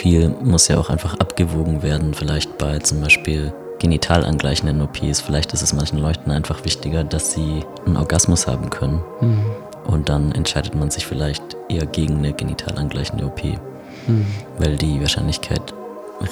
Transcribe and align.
viel 0.00 0.30
muss 0.42 0.68
ja 0.68 0.78
auch 0.78 0.88
einfach 0.88 1.14
abgewogen 1.18 1.82
werden. 1.82 2.14
Vielleicht 2.14 2.56
bei 2.56 2.78
zum 2.78 3.02
Beispiel 3.02 3.52
genital 3.78 4.24
angleichenden 4.24 4.80
OPs. 4.80 5.20
Vielleicht 5.20 5.52
ist 5.52 5.62
es 5.62 5.72
manchen 5.74 5.98
Leuten 5.98 6.30
einfach 6.30 6.64
wichtiger, 6.64 7.04
dass 7.04 7.32
sie 7.32 7.64
einen 7.84 7.96
Orgasmus 7.96 8.46
haben 8.46 8.70
können. 8.70 9.02
Mhm. 9.20 9.44
Und 9.86 10.08
dann 10.08 10.32
entscheidet 10.32 10.74
man 10.74 10.90
sich 10.90 11.06
vielleicht 11.06 11.42
eher 11.68 11.86
gegen 11.86 12.18
eine 12.18 12.32
genital 12.32 12.78
angleichende 12.78 13.26
OP. 13.26 13.44
Mhm. 13.44 14.26
Weil 14.58 14.76
die 14.76 15.00
Wahrscheinlichkeit 15.00 15.74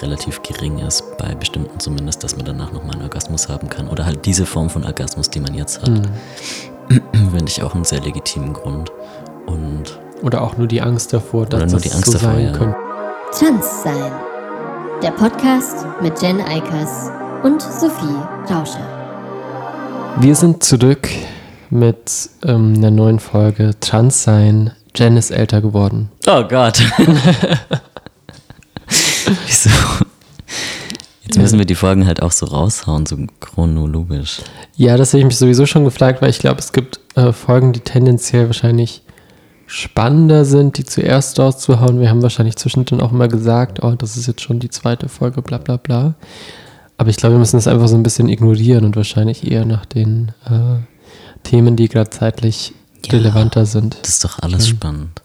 relativ 0.03 0.43
gering 0.43 0.79
ist, 0.79 1.17
bei 1.19 1.35
bestimmten 1.35 1.79
zumindest, 1.81 2.25
dass 2.25 2.37
man 2.37 2.47
danach 2.47 2.73
nochmal 2.73 2.95
einen 2.95 3.03
Orgasmus 3.03 3.49
haben 3.49 3.69
kann. 3.69 3.89
Oder 3.89 4.07
halt 4.07 4.25
diese 4.25 4.47
Form 4.47 4.71
von 4.71 4.85
Orgasmus, 4.85 5.29
die 5.31 5.41
man 5.41 5.55
jetzt 5.55 5.83
hat, 5.83 5.91
Mhm. 5.91 7.03
finde 7.13 7.49
ich 7.49 7.63
auch 7.63 7.75
einen 7.75 7.85
sehr 7.85 8.01
legitimen 8.01 8.55
Grund. 8.55 8.91
Und 9.47 9.99
Oder 10.23 10.43
auch 10.43 10.57
nur 10.57 10.67
die 10.67 10.81
Angst 10.81 11.13
davor, 11.13 11.47
dass 11.47 11.71
das 11.71 11.83
die 11.83 11.93
Angst 11.93 12.07
so 12.07 12.13
davor, 12.13 12.33
sein 12.33 12.47
ja. 12.47 12.53
könnte. 12.53 12.88
Trans 13.33 13.83
sein. 13.83 14.11
Der 15.03 15.11
Podcast 15.11 15.85
mit 16.01 16.21
Jen 16.23 16.41
Eikers 16.41 17.11
und 17.43 17.61
Sophie 17.61 18.17
Rauscher. 18.51 18.81
Wir 20.19 20.35
sind 20.35 20.65
zurück 20.65 21.11
mit 21.69 22.31
ähm, 22.43 22.75
einer 22.77 22.91
neuen 22.91 23.19
Folge 23.19 23.73
Trans 23.81 24.23
sein. 24.23 24.73
Jen 24.97 25.19
ist 25.19 25.31
älter 25.31 25.61
geworden. 25.61 26.11
Oh 26.27 26.43
Gott. 26.45 26.81
Wieso? 29.47 29.71
Jetzt 31.25 31.37
müssen 31.37 31.59
wir 31.59 31.67
die 31.67 31.75
Folgen 31.75 32.07
halt 32.07 32.23
auch 32.23 32.33
so 32.33 32.47
raushauen, 32.47 33.05
so 33.05 33.19
chronologisch. 33.41 34.39
Ja, 34.77 34.97
das 34.97 35.13
habe 35.13 35.19
ich 35.19 35.27
mich 35.27 35.37
sowieso 35.37 35.67
schon 35.67 35.85
gefragt, 35.85 36.23
weil 36.23 36.31
ich 36.31 36.39
glaube, 36.39 36.61
es 36.61 36.73
gibt 36.73 37.01
äh, 37.15 37.33
Folgen, 37.33 37.75
die 37.75 37.81
tendenziell 37.81 38.47
wahrscheinlich 38.47 39.03
spannender 39.69 40.45
sind, 40.45 40.79
die 40.79 40.85
zuerst 40.85 41.39
rauszuhauen. 41.39 42.01
Wir 42.01 42.09
haben 42.11 42.23
wahrscheinlich 42.23 42.57
zwischendrin 42.57 43.01
auch 43.01 43.13
immer 43.13 43.29
gesagt, 43.29 43.83
oh, 43.85 43.93
das 43.97 44.17
ist 44.17 44.27
jetzt 44.27 44.41
schon 44.41 44.59
die 44.59 44.71
zweite 44.71 45.09
Folge, 45.09 45.43
bla 45.43 45.59
bla 45.59 45.77
bla. 45.77 46.15
Aber 46.97 47.11
ich 47.11 47.17
glaube, 47.17 47.35
wir 47.35 47.39
müssen 47.39 47.57
das 47.59 47.69
einfach 47.69 47.87
so 47.87 47.95
ein 47.95 48.03
bisschen 48.03 48.29
ignorieren 48.29 48.85
und 48.85 48.97
wahrscheinlich 48.97 49.49
eher 49.49 49.65
nach 49.67 49.85
den 49.87 50.33
äh, 50.47 50.79
Themen, 51.45 51.77
die 51.77 51.89
gerade 51.89 52.11
zeitlich 52.11 52.73
Ja. 53.07 53.13
relevanter 53.13 53.67
sind. 53.67 53.97
Das 54.03 54.09
ist 54.15 54.25
doch 54.25 54.39
alles 54.41 54.67
Mhm. 54.67 54.71
spannend. 54.71 55.23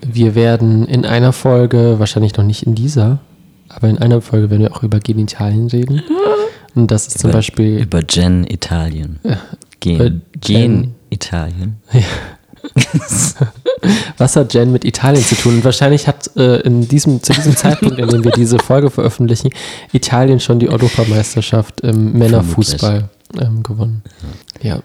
Wir 0.00 0.34
werden 0.34 0.86
in 0.86 1.06
einer 1.06 1.32
Folge, 1.32 1.96
wahrscheinlich 1.98 2.36
noch 2.36 2.44
nicht 2.44 2.64
in 2.64 2.74
dieser, 2.74 3.20
aber 3.68 3.88
in 3.88 3.98
einer 3.98 4.20
Folge 4.20 4.50
werden 4.50 4.62
wir 4.62 4.74
auch 4.74 4.82
über 4.82 4.98
Genitalien 4.98 5.68
reden. 5.68 6.02
Und 6.74 6.90
das 6.90 7.06
ist 7.06 7.18
zum 7.20 7.30
Über- 7.30 7.38
Beispiel 7.38 7.78
Über 7.80 8.02
Gen 8.02 8.44
Italien. 8.48 9.20
über 9.22 9.38
Gen, 9.80 9.98
Gen- 9.98 10.22
Gen 10.40 10.94
Italien. 11.10 11.76
Was 14.18 14.36
hat 14.36 14.54
Jen 14.54 14.72
mit 14.72 14.84
Italien 14.84 15.22
zu 15.22 15.34
tun? 15.34 15.56
Und 15.56 15.64
wahrscheinlich 15.64 16.06
hat 16.06 16.30
äh, 16.36 16.60
in 16.60 16.88
diesem, 16.88 17.22
zu 17.22 17.32
diesem 17.32 17.56
Zeitpunkt, 17.56 17.98
in 17.98 18.08
dem 18.08 18.24
wir 18.24 18.32
diese 18.32 18.58
Folge 18.58 18.90
veröffentlichen, 18.90 19.50
Italien 19.92 20.40
schon 20.40 20.58
die 20.58 20.68
Europameisterschaft 20.68 21.82
im 21.82 22.12
Männerfußball 22.12 23.08
ähm, 23.40 23.62
gewonnen. 23.62 24.02
Ja. 24.62 24.80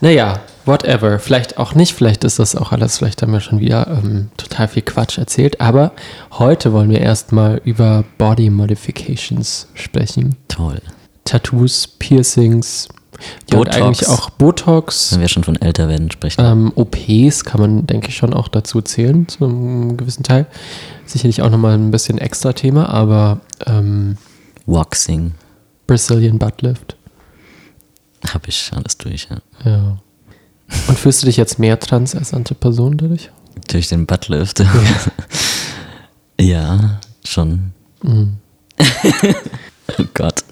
Naja, 0.00 0.40
whatever. 0.64 1.18
Vielleicht 1.18 1.58
auch 1.58 1.74
nicht, 1.74 1.94
vielleicht 1.94 2.24
ist 2.24 2.38
das 2.38 2.56
auch 2.56 2.72
alles, 2.72 2.98
vielleicht 2.98 3.20
haben 3.22 3.32
wir 3.32 3.40
schon 3.40 3.60
wieder 3.60 3.86
ähm, 3.88 4.30
total 4.36 4.68
viel 4.68 4.82
Quatsch 4.82 5.18
erzählt. 5.18 5.60
Aber 5.60 5.92
heute 6.32 6.72
wollen 6.72 6.90
wir 6.90 7.00
erstmal 7.00 7.60
über 7.64 8.04
Body 8.16 8.48
Modifications 8.50 9.68
sprechen. 9.74 10.36
Toll. 10.48 10.80
Tattoos, 11.24 11.86
Piercings, 11.86 12.88
ja, 13.50 13.58
und 13.58 13.64
Botox. 13.66 13.76
eigentlich 13.76 14.08
auch 14.08 14.30
Botox. 14.30 15.12
Wenn 15.12 15.20
wir 15.20 15.28
schon 15.28 15.44
von 15.44 15.56
älter 15.56 15.88
werden 15.88 16.10
sprechen. 16.10 16.40
Ähm, 16.44 16.72
OPs 16.74 17.44
kann 17.44 17.60
man, 17.60 17.86
denke 17.86 18.08
ich, 18.08 18.16
schon 18.16 18.34
auch 18.34 18.48
dazu 18.48 18.80
zählen, 18.80 19.28
zu 19.28 19.44
einem 19.44 19.96
gewissen 19.96 20.22
Teil. 20.22 20.46
Sicherlich 21.06 21.42
auch 21.42 21.50
nochmal 21.50 21.74
ein 21.74 21.90
bisschen 21.90 22.18
extra 22.18 22.52
Thema, 22.52 22.88
aber 22.88 23.40
ähm, 23.66 24.16
Waxing. 24.66 25.32
Brazilian 25.86 26.38
Butt 26.38 26.62
Lift. 26.62 26.96
Habe 28.28 28.48
ich 28.48 28.70
alles 28.74 28.98
durch, 28.98 29.28
ja. 29.30 29.70
Ja. 29.70 29.98
Und 30.88 30.98
fühlst 30.98 31.22
du 31.22 31.26
dich 31.26 31.36
jetzt 31.36 31.58
mehr 31.58 31.78
trans 31.80 32.14
als 32.14 32.32
andere 32.32 32.54
Person 32.54 32.96
dadurch? 32.96 33.30
Durch 33.68 33.88
den 33.88 34.06
Buttlift. 34.06 34.62
ja, 36.40 37.00
schon. 37.24 37.72
Mhm. 38.02 38.36
Oh 39.98 40.04
Gott. 40.14 40.44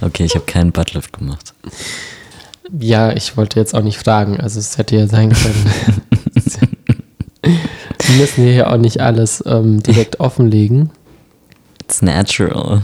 Okay, 0.00 0.24
ich 0.24 0.34
habe 0.34 0.44
keinen 0.46 0.72
Buttlift 0.72 1.12
gemacht. 1.12 1.54
Ja, 2.78 3.12
ich 3.12 3.36
wollte 3.36 3.58
jetzt 3.58 3.74
auch 3.74 3.82
nicht 3.82 3.98
fragen. 3.98 4.40
Also 4.40 4.60
es 4.60 4.78
hätte 4.78 4.96
ja 4.96 5.06
sein 5.06 5.32
können. 5.32 5.66
Wir 7.42 8.16
müssen 8.16 8.44
hier 8.44 8.70
auch 8.70 8.76
nicht 8.76 9.00
alles 9.00 9.42
ähm, 9.46 9.82
direkt 9.82 10.20
offenlegen. 10.20 10.90
It's 11.82 12.02
natural. 12.02 12.82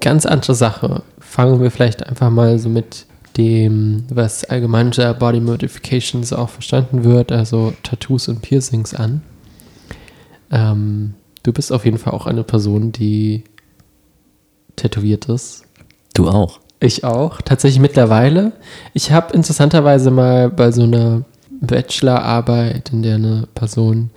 Ganz 0.00 0.26
andere 0.26 0.54
Sache. 0.54 1.02
Fangen 1.18 1.60
wir 1.60 1.70
vielleicht 1.70 2.06
einfach 2.06 2.30
mal 2.30 2.58
so 2.58 2.68
mit 2.68 3.06
dem, 3.36 4.04
was 4.10 4.44
allgemein 4.44 4.86
unter 4.86 5.12
Body 5.14 5.40
Modifications 5.40 6.32
auch 6.32 6.48
verstanden 6.48 7.04
wird, 7.04 7.32
also 7.32 7.72
Tattoos 7.82 8.28
und 8.28 8.42
Piercings 8.42 8.94
an. 8.94 9.22
Ähm, 10.50 11.14
du 11.42 11.52
bist 11.52 11.72
auf 11.72 11.84
jeden 11.84 11.98
Fall 11.98 12.12
auch 12.12 12.26
eine 12.26 12.42
Person, 12.42 12.92
die 12.92 13.44
tätowiert 14.78 15.26
ist. 15.26 15.64
Du 16.14 16.28
auch. 16.28 16.60
Ich 16.80 17.04
auch, 17.04 17.40
tatsächlich 17.42 17.80
mittlerweile. 17.80 18.52
Ich 18.94 19.10
habe 19.12 19.34
interessanterweise 19.34 20.10
mal 20.10 20.48
bei 20.48 20.70
so 20.70 20.82
einer 20.84 21.24
Bachelorarbeit, 21.60 22.90
in 22.92 23.02
der 23.02 23.16
eine 23.16 23.48
Person, 23.54 24.10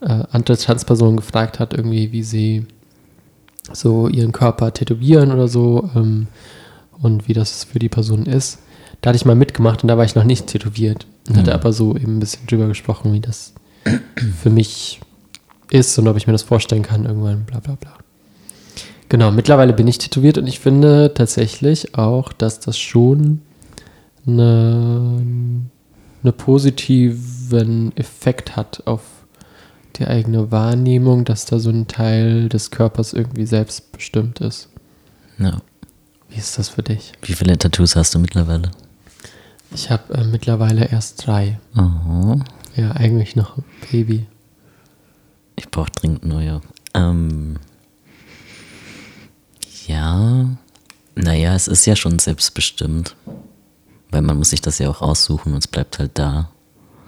äh, 0.00 0.22
andere 0.30 0.56
Transperson 0.56 1.16
gefragt 1.16 1.58
hat, 1.58 1.74
irgendwie, 1.74 2.12
wie 2.12 2.22
sie 2.22 2.66
so 3.72 4.08
ihren 4.08 4.32
Körper 4.32 4.72
tätowieren 4.72 5.32
oder 5.32 5.48
so 5.48 5.90
ähm, 5.96 6.28
und 7.02 7.28
wie 7.28 7.32
das 7.34 7.64
für 7.64 7.78
die 7.78 7.88
Person 7.88 8.26
ist. 8.26 8.60
Da 9.00 9.08
hatte 9.10 9.16
ich 9.16 9.24
mal 9.24 9.34
mitgemacht 9.34 9.82
und 9.82 9.88
da 9.88 9.96
war 9.98 10.04
ich 10.04 10.14
noch 10.14 10.24
nicht 10.24 10.46
tätowiert. 10.46 11.06
Und 11.28 11.36
hatte 11.36 11.50
Mhm. 11.50 11.54
aber 11.56 11.72
so 11.72 11.94
eben 11.96 12.16
ein 12.16 12.20
bisschen 12.20 12.46
drüber 12.46 12.68
gesprochen, 12.68 13.12
wie 13.12 13.20
das 13.20 13.52
für 14.40 14.50
mich 14.50 15.00
ist 15.70 15.98
und 15.98 16.08
ob 16.08 16.16
ich 16.16 16.26
mir 16.26 16.32
das 16.32 16.42
vorstellen 16.42 16.82
kann 16.82 17.04
irgendwann, 17.04 17.44
bla 17.44 17.60
bla 17.60 17.74
bla. 17.74 17.92
Genau, 19.08 19.30
mittlerweile 19.30 19.72
bin 19.72 19.88
ich 19.88 19.98
tätowiert 19.98 20.36
und 20.38 20.46
ich 20.46 20.60
finde 20.60 21.12
tatsächlich 21.14 21.94
auch, 21.96 22.32
dass 22.32 22.60
das 22.60 22.78
schon 22.78 23.40
eine, 24.26 25.18
einen 26.22 26.32
positiven 26.36 27.96
Effekt 27.96 28.56
hat 28.56 28.82
auf 28.86 29.00
die 29.96 30.06
eigene 30.06 30.52
Wahrnehmung, 30.52 31.24
dass 31.24 31.46
da 31.46 31.58
so 31.58 31.70
ein 31.70 31.86
Teil 31.88 32.48
des 32.48 32.70
Körpers 32.70 33.14
irgendwie 33.14 33.46
selbstbestimmt 33.46 34.40
ist. 34.40 34.68
Ja. 35.38 35.62
Wie 36.28 36.36
ist 36.36 36.58
das 36.58 36.68
für 36.68 36.82
dich? 36.82 37.12
Wie 37.22 37.32
viele 37.32 37.56
Tattoos 37.56 37.96
hast 37.96 38.14
du 38.14 38.18
mittlerweile? 38.18 38.70
Ich 39.72 39.90
habe 39.90 40.12
äh, 40.14 40.24
mittlerweile 40.24 40.86
erst 40.90 41.26
drei. 41.26 41.58
Oh, 41.76 42.36
Ja, 42.76 42.92
eigentlich 42.92 43.34
noch 43.36 43.56
ein 43.56 43.64
Baby. 43.90 44.26
ich 45.56 45.70
brauche 45.70 45.90
dringend 45.90 46.24
neue. 46.26 46.60
Ähm, 46.94 47.56
ja, 49.88 50.46
naja, 51.14 51.54
es 51.54 51.66
ist 51.66 51.86
ja 51.86 51.96
schon 51.96 52.18
selbstbestimmt. 52.18 53.16
Weil 54.10 54.22
man 54.22 54.38
muss 54.38 54.50
sich 54.50 54.60
das 54.60 54.78
ja 54.78 54.88
auch 54.88 55.02
aussuchen 55.02 55.52
und 55.52 55.58
es 55.58 55.66
bleibt 55.66 55.98
halt 55.98 56.12
da. 56.14 56.50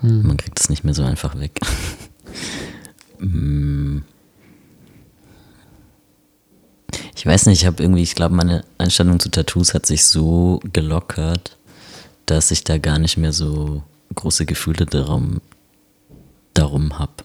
Hm. 0.00 0.26
Man 0.26 0.36
kriegt 0.36 0.58
es 0.60 0.68
nicht 0.68 0.84
mehr 0.84 0.94
so 0.94 1.02
einfach 1.02 1.38
weg. 1.38 1.58
Mm. 3.19 3.98
ich 7.16 7.24
weiß 7.24 7.46
nicht, 7.46 7.60
ich 7.60 7.66
habe 7.66 7.82
irgendwie, 7.82 8.02
ich 8.02 8.14
glaube, 8.14 8.34
meine 8.34 8.64
Einstellung 8.78 9.20
zu 9.20 9.30
Tattoos 9.30 9.74
hat 9.74 9.86
sich 9.86 10.04
so 10.04 10.60
gelockert, 10.72 11.56
dass 12.26 12.50
ich 12.50 12.64
da 12.64 12.78
gar 12.78 12.98
nicht 12.98 13.16
mehr 13.16 13.32
so 13.32 13.82
große 14.14 14.46
Gefühle 14.46 14.86
darum, 14.86 15.40
darum 16.54 16.98
habe. 16.98 17.24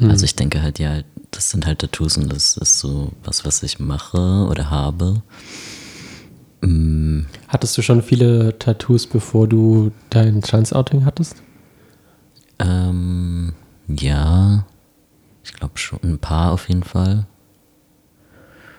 Also 0.00 0.24
ich 0.24 0.36
denke 0.36 0.62
halt, 0.62 0.78
ja, 0.78 1.02
das 1.36 1.50
sind 1.50 1.66
halt 1.66 1.80
Tattoos 1.80 2.16
und 2.16 2.32
das 2.32 2.56
ist 2.56 2.78
so 2.78 3.12
was, 3.22 3.44
was 3.44 3.62
ich 3.62 3.78
mache 3.78 4.46
oder 4.50 4.70
habe. 4.70 5.22
Mm, 6.62 7.24
Hattest 7.48 7.76
du 7.76 7.82
schon 7.82 8.02
viele 8.02 8.58
Tattoos, 8.58 9.06
bevor 9.06 9.46
du 9.46 9.92
dein 10.08 10.40
Trans-Outing 10.40 11.04
hattest? 11.04 11.36
Ähm, 12.58 13.52
ja, 13.86 14.66
ich 15.44 15.52
glaube 15.52 15.76
schon 15.76 16.00
ein 16.02 16.18
paar 16.18 16.52
auf 16.52 16.68
jeden 16.70 16.82
Fall. 16.84 17.26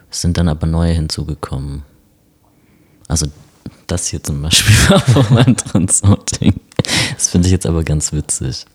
Es 0.10 0.22
sind 0.22 0.38
dann 0.38 0.50
aber 0.50 0.66
neue 0.66 0.94
hinzugekommen. 0.94 1.84
Also 3.08 3.28
das 3.86 4.08
hier 4.08 4.24
zum 4.24 4.42
Beispiel 4.42 4.76
war 4.90 5.00
von 5.00 5.34
meinem 5.34 5.56
Transouting. 5.56 6.60
Das 7.14 7.30
finde 7.30 7.48
ich 7.48 7.52
jetzt 7.52 7.68
aber 7.68 7.84
ganz 7.84 8.14
witzig. 8.14 8.66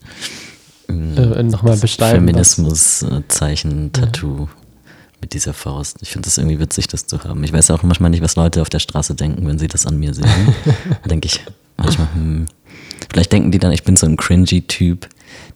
Äh, 0.88 1.42
Nochmal 1.42 1.76
beschreiben. 1.76 2.26
was- 2.34 2.54
Feminismus-Zeichen-Tattoo 2.54 4.48
mit 5.20 5.32
dieser 5.34 5.52
Faust. 5.54 5.98
Ich 6.02 6.10
finde 6.10 6.26
das 6.26 6.38
irgendwie 6.38 6.58
witzig, 6.58 6.88
das 6.88 7.06
zu 7.06 7.22
haben. 7.24 7.42
Ich 7.44 7.52
weiß 7.52 7.70
auch 7.70 7.82
manchmal 7.82 8.10
nicht, 8.10 8.22
was 8.22 8.36
Leute 8.36 8.60
auf 8.62 8.68
der 8.70 8.80
Straße 8.80 9.14
denken, 9.14 9.46
wenn 9.46 9.58
sie 9.58 9.68
das 9.68 9.86
an 9.86 9.98
mir 9.98 10.12
sehen. 10.14 10.24
Denke 11.08 11.26
ich 11.26 11.40
manchmal, 11.76 12.08
hm, 12.14 12.46
vielleicht 13.10 13.32
denken 13.32 13.50
die 13.52 13.58
dann, 13.58 13.72
ich 13.72 13.84
bin 13.84 13.96
so 13.96 14.06
ein 14.06 14.16
cringy 14.16 14.62
Typ, 14.62 15.08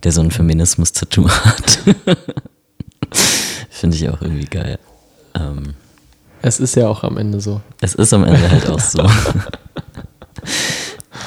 der 0.04 0.12
so 0.12 0.20
ein 0.20 0.30
Feminismus-Tattoo 0.30 1.28
hat. 1.44 1.78
Finde 3.70 3.96
ich 3.96 4.08
auch 4.08 4.22
irgendwie 4.22 4.46
geil. 4.46 4.78
Ähm, 5.34 5.74
Es 6.42 6.60
ist 6.60 6.76
ja 6.76 6.88
auch 6.88 7.02
am 7.02 7.16
Ende 7.18 7.40
so. 7.40 7.60
es 7.80 7.94
ist 7.94 8.12
am 8.14 8.24
Ende 8.24 8.48
halt 8.50 8.68
auch 8.70 8.80
so. 8.80 9.02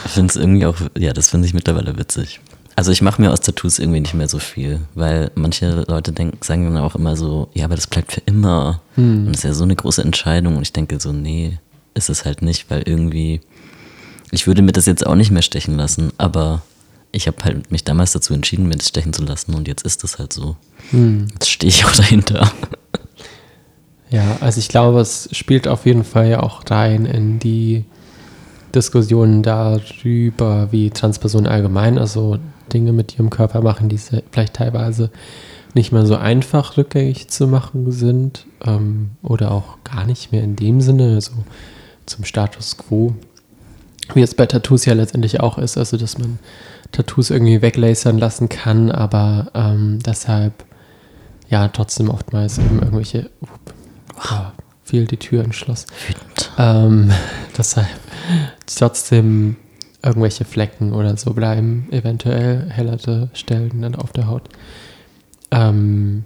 ich 0.06 0.12
finde 0.12 0.30
es 0.32 0.36
irgendwie 0.38 0.66
auch, 0.66 0.78
ja, 0.98 1.12
das 1.14 1.30
finde 1.30 1.46
ich 1.48 1.54
mittlerweile 1.54 1.98
witzig. 1.98 2.40
Also 2.80 2.94
ich 2.94 3.02
mache 3.02 3.22
mir 3.22 3.34
aus 3.34 3.42
Tattoos 3.42 3.78
irgendwie 3.78 4.00
nicht 4.00 4.14
mehr 4.14 4.30
so 4.30 4.40
viel, 4.40 4.80
weil 4.96 5.32
manche 5.36 5.84
Leute 5.90 6.14
denken, 6.14 6.38
sagen 6.40 6.64
dann 6.64 6.82
auch 6.82 6.96
immer 6.96 7.18
so, 7.18 7.50
ja, 7.54 7.66
aber 7.66 7.76
das 7.76 7.88
bleibt 7.88 8.14
für 8.14 8.22
immer. 8.26 8.80
Und 9.26 9.28
das 9.34 9.40
ist 9.40 9.44
ja 9.44 9.54
so 9.54 9.66
eine 9.66 9.76
große 9.76 10.02
Entscheidung. 10.02 10.56
Und 10.56 10.62
ich 10.62 10.72
denke 10.72 10.98
so, 10.98 11.12
nee, 11.12 11.58
ist 11.94 12.10
es 12.10 12.24
halt 12.24 12.42
nicht, 12.42 12.70
weil 12.70 12.84
irgendwie, 12.86 13.42
ich 14.32 14.48
würde 14.48 14.62
mir 14.62 14.72
das 14.72 14.86
jetzt 14.86 15.06
auch 15.06 15.16
nicht 15.16 15.30
mehr 15.30 15.42
stechen 15.42 15.76
lassen, 15.76 16.14
aber 16.18 16.62
ich 17.12 17.28
habe 17.28 17.44
halt 17.44 17.70
mich 17.70 17.84
damals 17.84 18.14
dazu 18.14 18.34
entschieden, 18.34 18.70
mir 18.70 18.78
das 18.78 18.88
stechen 18.88 19.12
zu 19.12 19.26
lassen 19.26 19.56
und 19.56 19.68
jetzt 19.68 19.86
ist 19.86 20.06
es 20.06 20.18
halt 20.18 20.32
so. 20.32 20.56
Jetzt 21.34 21.50
stehe 21.50 21.68
ich 21.68 21.84
auch 21.84 21.92
dahinter. 21.98 22.50
Ja, 24.10 24.38
also 24.40 24.58
ich 24.58 24.70
glaube, 24.70 25.02
es 25.02 25.28
spielt 25.34 25.68
auf 25.68 25.86
jeden 25.86 26.06
Fall 26.06 26.30
ja 26.30 26.44
auch 26.44 26.62
rein 26.70 27.06
in 27.06 27.40
die 27.40 27.84
Diskussionen 28.74 29.44
darüber, 29.44 30.70
wie 30.72 30.92
Transpersonen 30.92 31.52
allgemein, 31.52 31.98
also 31.98 32.40
Dinge 32.70 32.94
mit 32.94 33.16
ihrem 33.16 33.30
Körper 33.30 33.62
machen, 33.62 33.90
die 33.90 33.98
vielleicht 33.98 34.56
teilweise 34.56 35.12
nicht 35.74 35.92
mehr 35.92 36.06
so 36.06 36.16
einfach 36.16 36.78
rückgängig 36.78 37.28
zu 37.28 37.48
machen 37.48 37.92
sind 37.92 38.46
ähm, 38.66 39.12
oder 39.22 39.52
auch 39.52 39.84
gar 39.84 40.06
nicht 40.06 40.32
mehr 40.32 40.44
in 40.44 40.56
dem 40.56 40.82
Sinne, 40.82 41.22
so 41.22 41.34
zum 42.06 42.26
Status 42.26 42.78
quo, 42.78 43.14
wie 44.14 44.22
es 44.22 44.34
bei 44.34 44.46
Tattoos 44.46 44.86
ja 44.86 44.94
letztendlich 44.94 45.42
auch 45.42 45.58
ist, 45.58 45.78
also 45.78 45.98
dass 45.98 46.18
man 46.18 46.40
Tattoos 46.92 47.30
irgendwie 47.30 47.62
weglasern 47.62 48.18
lassen 48.18 48.50
kann, 48.50 48.92
aber 48.92 49.52
ähm, 49.54 50.00
deshalb 50.04 50.66
ja 51.50 51.68
trotzdem 51.68 52.10
oftmals 52.10 52.58
eben 52.58 52.80
irgendwelche 52.80 53.30
ja, 54.30 54.54
fiel 54.84 55.06
die 55.06 55.18
Tür 55.18 55.44
ins 55.44 55.56
Schloss. 55.56 55.86
Ähm, 56.58 57.12
deshalb 57.58 57.88
trotzdem 58.66 59.56
irgendwelche 60.02 60.46
Flecken 60.46 60.94
oder 60.94 61.18
so 61.18 61.34
bleiben, 61.34 61.88
eventuell 61.92 62.70
hellerte 62.70 63.30
Stellen 63.34 63.82
dann 63.82 63.96
auf 63.96 64.12
der 64.12 64.28
Haut. 64.28 64.50
Ähm, 65.52 66.24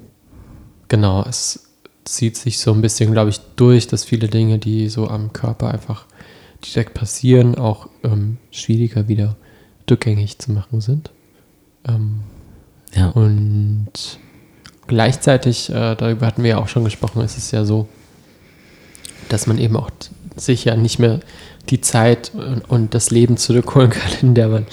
genau, 0.90 1.24
es 1.28 1.70
zieht 2.06 2.38
sich 2.38 2.60
so 2.60 2.74
ein 2.74 2.82
bisschen, 2.82 3.12
glaube 3.14 3.30
ich, 3.30 3.40
durch, 3.56 3.88
dass 3.88 4.04
viele 4.04 4.28
Dinge, 4.28 4.60
die 4.60 4.90
so 4.90 5.08
am 5.08 5.34
Körper 5.34 5.72
einfach 5.72 6.06
direkt 6.64 6.94
passieren, 6.94 7.56
auch 7.56 7.90
ähm, 8.04 8.38
schwieriger 8.52 9.08
wieder 9.08 9.36
rückgängig 9.90 10.40
zu 10.40 10.52
machen 10.52 10.82
sind. 10.82 11.12
Ähm, 11.88 12.22
Ja. 12.96 13.10
und 13.10 13.90
gleichzeitig, 14.88 15.70
äh, 15.70 15.96
darüber 15.96 16.26
hatten 16.28 16.44
wir 16.44 16.52
ja 16.52 16.58
auch 16.58 16.68
schon 16.68 16.84
gesprochen, 16.84 17.22
ist 17.22 17.38
es 17.38 17.52
ja 17.52 17.66
so, 17.66 17.88
dass 19.30 19.48
man 19.48 19.58
eben 19.58 19.76
auch 19.76 19.90
sich 20.36 20.66
ja 20.66 20.76
nicht 20.76 21.00
mehr 21.00 21.20
die 21.70 21.82
Zeit 21.82 22.32
und, 22.68 22.94
das 22.94 23.12
Leben 23.12 23.38
zurückholen 23.38 23.90
kann, 23.90 24.12
in 24.22 24.36
der 24.36 24.50
man 24.50 24.66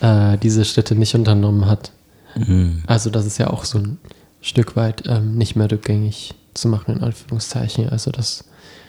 äh, 0.00 0.38
diese 0.38 0.64
Schritte 0.64 0.94
nicht 0.94 1.14
unternommen 1.14 1.66
hat. 1.66 1.92
Mhm. 2.36 2.82
Also 2.86 3.10
das 3.10 3.26
ist 3.26 3.38
ja 3.38 3.48
auch 3.48 3.64
so 3.64 3.78
ein 3.78 3.98
Stück 4.40 4.76
weit 4.76 5.04
ähm, 5.06 5.36
nicht 5.36 5.56
mehr 5.56 5.70
rückgängig 5.70 6.34
zu 6.54 6.68
machen, 6.68 6.96
in 6.96 7.02
Anführungszeichen. 7.02 7.90
Also 7.90 8.10
dass 8.10 8.44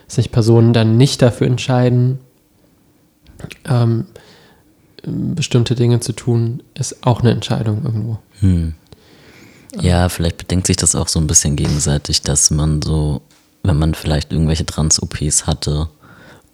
sich 0.07 0.31
Personen 0.31 0.73
dann 0.73 0.97
nicht 0.97 1.21
dafür 1.21 1.47
entscheiden, 1.47 2.19
ähm, 3.65 4.05
bestimmte 5.03 5.75
Dinge 5.75 5.99
zu 5.99 6.13
tun, 6.13 6.63
ist 6.75 7.05
auch 7.05 7.21
eine 7.21 7.31
Entscheidung 7.31 7.83
irgendwo. 7.83 8.19
Hm. 8.39 8.75
Ja, 9.79 10.09
vielleicht 10.09 10.37
bedenkt 10.37 10.67
sich 10.67 10.77
das 10.77 10.95
auch 10.95 11.07
so 11.07 11.19
ein 11.19 11.27
bisschen 11.27 11.55
gegenseitig, 11.55 12.21
dass 12.21 12.51
man 12.51 12.81
so, 12.81 13.21
wenn 13.63 13.79
man 13.79 13.93
vielleicht 13.93 14.31
irgendwelche 14.31 14.65
Trans-OPs 14.65 15.47
hatte 15.47 15.89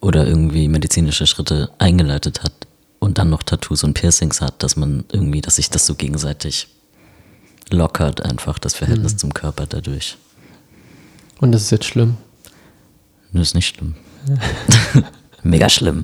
oder 0.01 0.27
irgendwie 0.27 0.67
medizinische 0.67 1.27
Schritte 1.27 1.69
eingeleitet 1.79 2.43
hat 2.43 2.53
und 2.99 3.17
dann 3.17 3.29
noch 3.29 3.43
Tattoos 3.43 3.83
und 3.83 3.93
Piercings 3.93 4.41
hat, 4.41 4.63
dass 4.63 4.75
man 4.75 5.05
irgendwie, 5.11 5.41
dass 5.41 5.57
sich 5.57 5.69
das 5.69 5.85
so 5.85 5.95
gegenseitig 5.95 6.67
lockert, 7.69 8.23
einfach 8.23 8.59
das 8.59 8.75
Verhältnis 8.75 9.17
zum 9.17 9.33
Körper 9.33 9.65
dadurch. 9.67 10.17
Und 11.39 11.51
das 11.51 11.63
ist 11.63 11.71
jetzt 11.71 11.85
schlimm. 11.85 12.17
Das 13.33 13.49
ist 13.49 13.55
nicht 13.55 13.75
schlimm. 13.75 13.95
Mega 15.43 15.69
schlimm. 15.69 16.03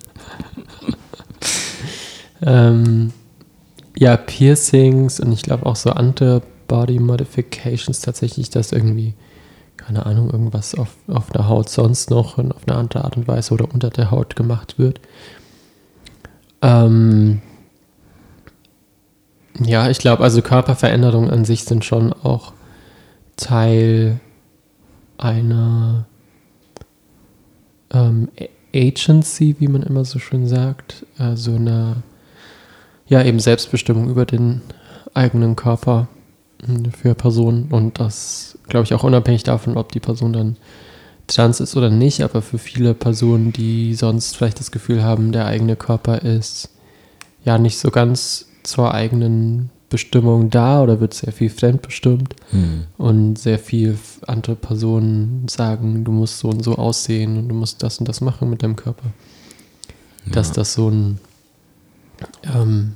Ähm, 2.41 3.13
ja, 3.95 4.17
Piercings 4.17 5.19
und 5.19 5.31
ich 5.31 5.43
glaube 5.43 5.65
auch 5.65 5.75
so 5.75 5.91
Antibody 5.91 6.99
Modifications 6.99 8.01
tatsächlich, 8.01 8.49
dass 8.49 8.71
irgendwie, 8.71 9.13
keine 9.85 10.05
Ahnung, 10.05 10.29
irgendwas 10.29 10.75
auf, 10.75 10.95
auf 11.07 11.29
der 11.31 11.47
Haut 11.47 11.69
sonst 11.69 12.09
noch 12.09 12.37
und 12.37 12.53
auf 12.53 12.67
eine 12.67 12.77
andere 12.77 13.03
Art 13.03 13.17
und 13.17 13.27
Weise 13.27 13.53
oder 13.53 13.71
unter 13.73 13.89
der 13.89 14.11
Haut 14.11 14.35
gemacht 14.35 14.79
wird. 14.79 14.99
Ähm, 16.61 17.41
ja, 19.59 19.89
ich 19.89 19.99
glaube, 19.99 20.23
also 20.23 20.41
Körperveränderungen 20.41 21.29
an 21.29 21.45
sich 21.45 21.65
sind 21.65 21.85
schon 21.85 22.13
auch 22.13 22.53
Teil 23.35 24.19
einer 25.17 26.05
ähm, 27.91 28.29
Agency, 28.73 29.55
wie 29.59 29.67
man 29.67 29.83
immer 29.83 30.05
so 30.05 30.19
schön 30.19 30.47
sagt, 30.47 31.05
äh, 31.19 31.35
so 31.35 31.55
eine 31.55 31.97
ja 33.07 33.21
eben 33.21 33.39
Selbstbestimmung 33.39 34.09
über 34.09 34.25
den 34.25 34.61
eigenen 35.13 35.55
Körper 35.55 36.07
für 36.99 37.15
Personen 37.15 37.67
und 37.71 37.99
das 37.99 38.57
glaube 38.67 38.85
ich 38.85 38.93
auch 38.93 39.03
unabhängig 39.03 39.43
davon, 39.43 39.77
ob 39.77 39.91
die 39.91 39.99
Person 39.99 40.33
dann 40.33 40.57
trans 41.27 41.59
ist 41.59 41.75
oder 41.77 41.89
nicht, 41.89 42.21
aber 42.21 42.41
für 42.41 42.57
viele 42.57 42.93
Personen, 42.93 43.53
die 43.53 43.95
sonst 43.95 44.35
vielleicht 44.35 44.59
das 44.59 44.71
Gefühl 44.71 45.03
haben, 45.03 45.31
der 45.31 45.45
eigene 45.45 45.75
Körper 45.75 46.21
ist 46.21 46.69
ja 47.45 47.57
nicht 47.57 47.77
so 47.79 47.91
ganz 47.91 48.47
zur 48.63 48.93
eigenen 48.93 49.69
Bestimmung 49.89 50.49
da 50.49 50.81
oder 50.81 50.99
wird 50.99 51.13
sehr 51.13 51.31
viel 51.33 51.49
fremdbestimmt 51.49 52.33
Hm. 52.51 52.85
und 52.97 53.37
sehr 53.37 53.59
viel 53.59 53.97
andere 54.25 54.55
Personen 54.55 55.47
sagen, 55.47 56.03
du 56.03 56.11
musst 56.11 56.39
so 56.39 56.49
und 56.49 56.63
so 56.63 56.75
aussehen 56.75 57.37
und 57.37 57.47
du 57.49 57.55
musst 57.55 57.83
das 57.83 57.99
und 57.99 58.07
das 58.09 58.19
machen 58.21 58.49
mit 58.49 58.63
deinem 58.63 58.75
Körper. 58.75 59.05
Dass 60.25 60.47
Ja. 60.49 60.53
das 60.55 60.73
so 60.73 60.89
ein 60.89 61.19
ähm, 62.43 62.93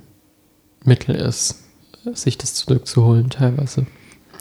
Mittel 0.84 1.16
ist, 1.16 1.64
sich 2.16 2.38
das 2.38 2.54
zurückzuholen 2.54 3.30
teilweise. 3.30 3.86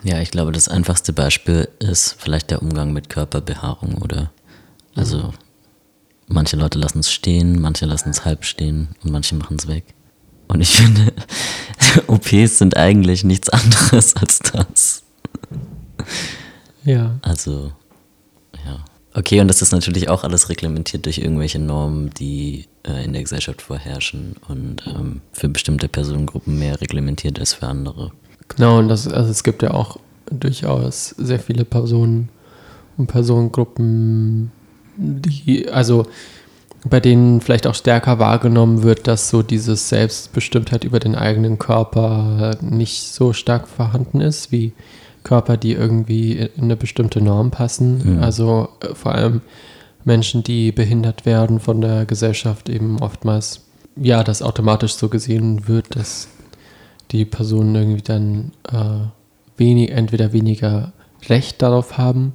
Ja, 0.02 0.20
ich 0.20 0.30
glaube, 0.30 0.52
das 0.52 0.68
einfachste 0.68 1.12
Beispiel 1.12 1.68
ist 1.78 2.16
vielleicht 2.18 2.50
der 2.50 2.62
Umgang 2.62 2.92
mit 2.92 3.08
Körperbehaarung 3.08 3.96
oder 4.02 4.30
also 4.94 5.32
manche 6.26 6.56
Leute 6.56 6.78
lassen 6.78 7.00
es 7.00 7.10
stehen, 7.10 7.60
manche 7.60 7.86
lassen 7.86 8.10
es 8.10 8.24
halb 8.24 8.44
stehen 8.44 8.88
und 9.02 9.10
manche 9.10 9.34
machen 9.34 9.56
es 9.58 9.66
weg. 9.68 9.94
Und 10.48 10.60
ich 10.60 10.70
finde, 10.76 11.12
OPs 12.06 12.58
sind 12.58 12.76
eigentlich 12.76 13.24
nichts 13.24 13.48
anderes 13.48 14.14
als 14.16 14.38
das. 14.38 15.02
Ja. 16.84 17.18
Also, 17.22 17.72
ja. 18.64 18.84
Okay, 19.16 19.40
und 19.40 19.48
das 19.48 19.62
ist 19.62 19.72
natürlich 19.72 20.10
auch 20.10 20.24
alles 20.24 20.50
reglementiert 20.50 21.06
durch 21.06 21.16
irgendwelche 21.16 21.58
Normen, 21.58 22.10
die 22.10 22.66
äh, 22.86 23.02
in 23.02 23.14
der 23.14 23.22
Gesellschaft 23.22 23.62
vorherrschen 23.62 24.36
und 24.46 24.86
ähm, 24.86 25.22
für 25.32 25.48
bestimmte 25.48 25.88
Personengruppen 25.88 26.58
mehr 26.58 26.78
reglementiert 26.82 27.40
als 27.40 27.54
für 27.54 27.66
andere. 27.66 28.12
Genau, 28.48 28.78
und 28.78 28.88
das, 28.88 29.08
also 29.08 29.30
es 29.30 29.42
gibt 29.42 29.62
ja 29.62 29.70
auch 29.70 29.98
durchaus 30.30 31.14
sehr 31.16 31.40
viele 31.40 31.64
Personen 31.64 32.28
und 32.98 33.06
Personengruppen, 33.06 34.52
die, 34.98 35.66
also 35.70 36.06
bei 36.84 37.00
denen 37.00 37.40
vielleicht 37.40 37.66
auch 37.66 37.74
stärker 37.74 38.18
wahrgenommen 38.18 38.82
wird, 38.82 39.06
dass 39.06 39.30
so 39.30 39.42
dieses 39.42 39.88
Selbstbestimmtheit 39.88 40.84
über 40.84 41.00
den 41.00 41.14
eigenen 41.14 41.58
Körper 41.58 42.58
nicht 42.60 43.02
so 43.02 43.32
stark 43.32 43.66
vorhanden 43.66 44.20
ist, 44.20 44.52
wie 44.52 44.74
Körper, 45.26 45.56
die 45.56 45.72
irgendwie 45.72 46.34
in 46.38 46.64
eine 46.64 46.76
bestimmte 46.76 47.20
Norm 47.20 47.50
passen. 47.50 48.16
Mhm. 48.16 48.22
Also 48.22 48.68
äh, 48.80 48.94
vor 48.94 49.12
allem 49.12 49.40
Menschen, 50.04 50.44
die 50.44 50.70
behindert 50.70 51.26
werden 51.26 51.58
von 51.58 51.80
der 51.80 52.06
Gesellschaft, 52.06 52.68
eben 52.68 53.00
oftmals, 53.00 53.62
ja, 53.96 54.22
das 54.22 54.40
automatisch 54.40 54.94
so 54.94 55.08
gesehen 55.08 55.66
wird, 55.66 55.96
dass 55.96 56.28
die 57.10 57.24
Personen 57.24 57.74
irgendwie 57.74 58.02
dann 58.02 58.52
äh, 58.70 59.08
wenig, 59.56 59.90
entweder 59.90 60.32
weniger 60.32 60.92
Recht 61.28 61.60
darauf 61.60 61.98
haben, 61.98 62.32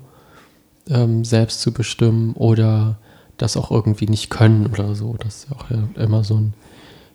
ähm, 0.89 1.24
selbst 1.24 1.62
zu 1.62 1.71
bestimmen 1.71 2.33
oder 2.33 2.98
das 3.38 3.55
auch 3.55 3.71
irgendwie 3.71 4.07
nicht 4.07 4.29
können 4.29 4.67
oder 4.67 4.95
so. 4.95 5.15
Das 5.17 5.36
ist 5.36 5.48
ja 5.50 5.55
auch 5.55 5.71
ja 5.71 6.03
immer 6.03 6.25
so 6.25 6.36
ein 6.36 6.53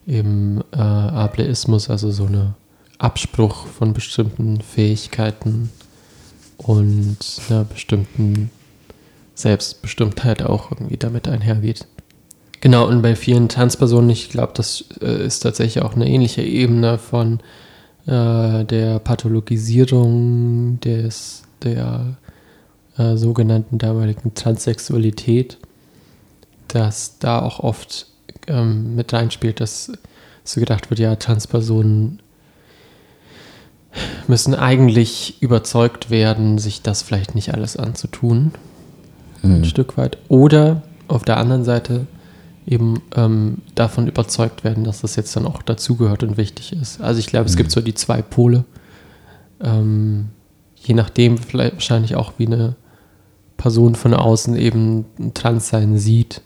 eben 0.06 0.62
äh, 0.73 0.78
Ableismus, 0.78 1.90
also 1.90 2.11
so 2.11 2.25
eine 2.25 2.54
Abspruch 2.99 3.67
von 3.67 3.93
bestimmten 3.93 4.61
Fähigkeiten 4.61 5.71
und 6.57 7.19
einer 7.49 7.65
bestimmten 7.65 8.50
Selbstbestimmtheit 9.35 10.43
auch 10.43 10.71
irgendwie 10.71 10.97
damit 10.97 11.29
einhergeht. 11.29 11.87
Genau, 12.61 12.88
und 12.88 13.03
bei 13.03 13.15
vielen 13.15 13.49
Transpersonen, 13.49 14.11
ich 14.11 14.31
glaube, 14.31 14.53
das 14.55 14.85
äh, 15.00 15.26
ist 15.26 15.41
tatsächlich 15.41 15.85
auch 15.85 15.95
eine 15.95 16.09
ähnliche 16.09 16.43
Ebene 16.43 16.99
von 16.99 17.41
äh, 18.07 18.65
der 18.65 18.99
Pathologisierung 18.99 20.81
des, 20.81 21.43
der 21.62 22.17
äh, 22.97 23.17
sogenannten 23.17 23.79
damaligen 23.79 24.35
Transsexualität, 24.35 25.59
dass 26.69 27.19
da 27.19 27.43
auch 27.43 27.61
oft 27.61 28.07
ähm, 28.47 28.97
mit 28.97 29.12
reinspielt, 29.12 29.61
dass 29.61 29.93
so 30.45 30.61
gedacht 30.61 30.91
wird, 30.91 31.00
ja, 31.00 31.17
Transpersonen 31.17 32.21
müssen 34.26 34.55
eigentlich 34.55 35.41
überzeugt 35.41 36.11
werden, 36.11 36.59
sich 36.59 36.83
das 36.83 37.03
vielleicht 37.03 37.35
nicht 37.35 37.55
alles 37.55 37.76
anzutun. 37.76 38.53
Ein 39.43 39.65
Stück 39.65 39.97
weit. 39.97 40.19
Oder 40.29 40.83
auf 41.09 41.23
der 41.23 41.37
anderen 41.37 41.65
Seite 41.65 42.07
eben 42.67 43.03
ähm, 43.15 43.59
davon 43.75 44.09
überzeugt 44.09 44.65
werden, 44.65 44.85
dass 44.85 45.03
das 45.03 45.17
jetzt 45.17 45.37
dann 45.37 45.47
auch 45.47 45.62
dazugehört 45.62 46.23
und 46.25 46.37
wichtig 46.37 46.73
ist. 46.73 47.00
Also 47.00 47.21
ich 47.21 47.26
glaube, 47.26 47.47
es 47.47 47.57
gibt 47.57 47.71
so 47.71 47.81
die 47.81 47.95
zwei 47.95 48.23
Pole. 48.23 48.65
Ähm, 49.61 50.31
je 50.75 50.95
nachdem, 50.95 51.38
vielleicht 51.38 51.75
wahrscheinlich 51.75 52.17
auch 52.17 52.33
wie 52.38 52.47
eine 52.47 52.75
Person 53.57 53.95
von 53.95 54.15
außen 54.15 54.57
eben 54.57 55.05
ein 55.19 55.35
Transsein 55.35 55.97
sieht. 55.99 56.43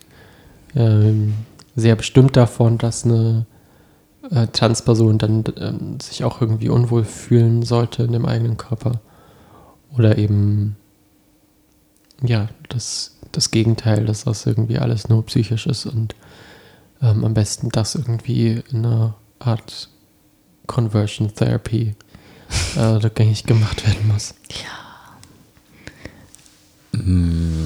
Ähm, 0.77 1.35
sehr 1.75 1.97
bestimmt 1.97 2.37
davon, 2.37 2.79
dass 2.79 3.05
eine 3.05 3.47
äh, 4.31 4.47
Transperson 4.47 5.19
dann 5.19 5.45
ähm, 5.59 6.01
sich 6.01 6.25
auch 6.25 6.41
irgendwie 6.41 6.69
unwohl 6.69 7.05
fühlen 7.05 7.63
sollte 7.63 8.03
in 8.03 8.13
dem 8.13 8.27
eigenen 8.27 8.57
Körper. 8.57 9.01
Oder 9.97 10.19
eben, 10.19 10.77
ja, 12.23 12.49
das, 12.69 13.19
das 13.33 13.51
Gegenteil, 13.51 14.07
dass 14.07 14.25
das 14.25 14.47
irgendwie 14.47 14.79
alles 14.79 15.09
nur 15.09 15.27
psychisch 15.27 15.67
ist 15.67 15.87
und 15.87 16.15
ähm, 17.03 17.25
am 17.25 17.35
besten 17.35 17.71
das 17.71 17.95
irgendwie 17.95 18.63
in 18.71 18.87
einer 18.87 19.15
Art 19.39 19.89
Conversion 20.67 21.35
Therapy 21.35 21.95
äh, 22.77 22.81
rückgängig 22.81 23.45
gemacht 23.45 23.87
werden 23.87 24.07
muss. 24.09 24.35
Und 26.93 27.60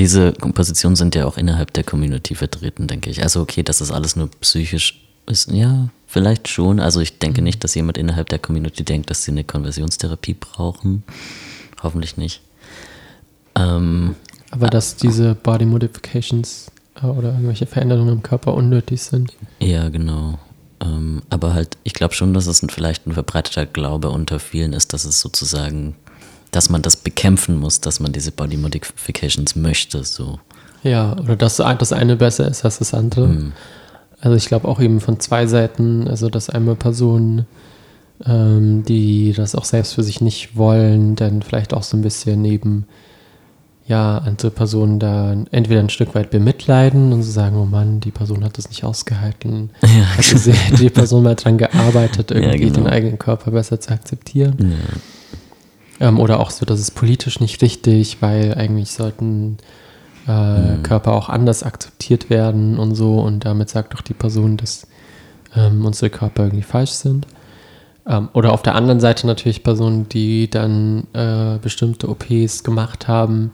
diese 0.00 0.32
Kompositionen 0.32 0.96
sind 0.96 1.14
ja 1.14 1.26
auch 1.26 1.36
innerhalb 1.36 1.74
der 1.74 1.84
Community 1.84 2.34
vertreten, 2.34 2.86
denke 2.86 3.10
ich. 3.10 3.22
Also 3.22 3.42
okay, 3.42 3.62
dass 3.62 3.78
das 3.78 3.90
alles 3.90 4.16
nur 4.16 4.30
psychisch 4.40 4.98
ist, 5.26 5.52
ja, 5.52 5.90
vielleicht 6.06 6.48
schon. 6.48 6.80
Also 6.80 7.00
ich 7.00 7.18
denke 7.18 7.42
nicht, 7.42 7.62
dass 7.62 7.74
jemand 7.74 7.98
innerhalb 7.98 8.30
der 8.30 8.38
Community 8.38 8.82
denkt, 8.82 9.10
dass 9.10 9.24
sie 9.24 9.30
eine 9.30 9.44
Konversionstherapie 9.44 10.34
brauchen. 10.40 11.02
Hoffentlich 11.82 12.16
nicht. 12.16 12.40
Ähm, 13.54 14.14
Aber 14.50 14.68
dass 14.68 14.96
diese 14.96 15.34
Body 15.34 15.66
Modifications 15.66 16.70
äh, 17.02 17.04
oder 17.04 17.32
irgendwelche 17.32 17.66
Veränderungen 17.66 18.14
im 18.14 18.22
Körper 18.22 18.54
unnötig 18.54 19.02
sind. 19.02 19.34
ja, 19.58 19.90
genau. 19.90 20.38
Ähm, 20.82 21.20
aber 21.28 21.52
halt, 21.52 21.76
ich 21.84 21.92
glaube 21.92 22.14
schon, 22.14 22.32
dass 22.32 22.46
es 22.46 22.62
ein, 22.62 22.70
vielleicht 22.70 23.06
ein 23.06 23.12
verbreiteter 23.12 23.66
Glaube 23.66 24.08
unter 24.08 24.38
vielen 24.38 24.72
ist, 24.72 24.94
dass 24.94 25.04
es 25.04 25.20
sozusagen, 25.20 25.94
dass 26.50 26.70
man 26.70 26.82
das 26.82 26.96
bekämpfen 26.96 27.58
muss, 27.58 27.80
dass 27.80 28.00
man 28.00 28.12
diese 28.12 28.32
Body 28.32 28.56
Modifications 28.56 29.56
möchte, 29.56 30.04
so. 30.04 30.38
Ja, 30.82 31.16
oder 31.18 31.36
dass 31.36 31.56
das 31.56 31.92
eine 31.92 32.16
besser 32.16 32.48
ist 32.48 32.64
als 32.64 32.78
das 32.78 32.94
andere. 32.94 33.52
Also 34.20 34.36
ich 34.36 34.46
glaube 34.46 34.68
auch 34.68 34.80
eben 34.80 35.00
von 35.00 35.20
zwei 35.20 35.46
Seiten, 35.46 36.08
also 36.08 36.28
dass 36.28 36.50
einmal 36.50 36.76
Personen, 36.76 37.46
ähm, 38.24 38.84
die 38.84 39.32
das 39.34 39.54
auch 39.54 39.64
selbst 39.64 39.94
für 39.94 40.02
sich 40.02 40.20
nicht 40.20 40.56
wollen, 40.56 41.16
dann 41.16 41.42
vielleicht 41.42 41.74
auch 41.74 41.82
so 41.82 41.96
ein 41.96 42.02
bisschen 42.02 42.42
neben 42.42 42.86
ja, 43.86 44.18
andere 44.18 44.50
Personen 44.50 45.00
da 45.00 45.34
entweder 45.50 45.80
ein 45.80 45.90
Stück 45.90 46.14
weit 46.14 46.30
bemitleiden 46.30 47.12
und 47.12 47.24
so 47.24 47.32
sagen, 47.32 47.56
oh 47.56 47.64
Mann, 47.64 47.98
die 47.98 48.12
Person 48.12 48.44
hat 48.44 48.56
das 48.56 48.68
nicht 48.68 48.84
ausgehalten. 48.84 49.70
Ja, 49.82 50.16
Hat 50.16 50.46
die, 50.46 50.76
die 50.76 50.90
Person 50.90 51.24
mal 51.24 51.34
dran 51.34 51.58
gearbeitet, 51.58 52.30
irgendwie 52.30 52.58
genau. 52.58 52.74
den 52.74 52.86
eigenen 52.86 53.18
Körper 53.18 53.50
besser 53.50 53.80
zu 53.80 53.90
akzeptieren. 53.90 54.74
Ähm, 56.00 56.18
oder 56.18 56.40
auch 56.40 56.50
so, 56.50 56.64
das 56.66 56.80
ist 56.80 56.92
politisch 56.92 57.40
nicht 57.40 57.62
richtig, 57.62 58.20
weil 58.20 58.54
eigentlich 58.54 58.90
sollten 58.90 59.58
äh, 60.26 60.78
Körper 60.82 61.12
auch 61.12 61.28
anders 61.28 61.62
akzeptiert 61.62 62.30
werden 62.30 62.78
und 62.78 62.94
so. 62.94 63.20
Und 63.20 63.44
damit 63.44 63.68
sagt 63.68 63.94
doch 63.94 64.00
die 64.00 64.14
Person, 64.14 64.56
dass 64.56 64.86
ähm, 65.54 65.84
unsere 65.84 66.10
Körper 66.10 66.44
irgendwie 66.44 66.62
falsch 66.62 66.92
sind. 66.92 67.26
Ähm, 68.06 68.28
oder 68.32 68.52
auf 68.52 68.62
der 68.62 68.74
anderen 68.74 69.00
Seite 69.00 69.26
natürlich 69.26 69.62
Personen, 69.62 70.08
die 70.08 70.48
dann 70.48 71.06
äh, 71.12 71.58
bestimmte 71.60 72.08
OPs 72.08 72.64
gemacht 72.64 73.08
haben, 73.08 73.52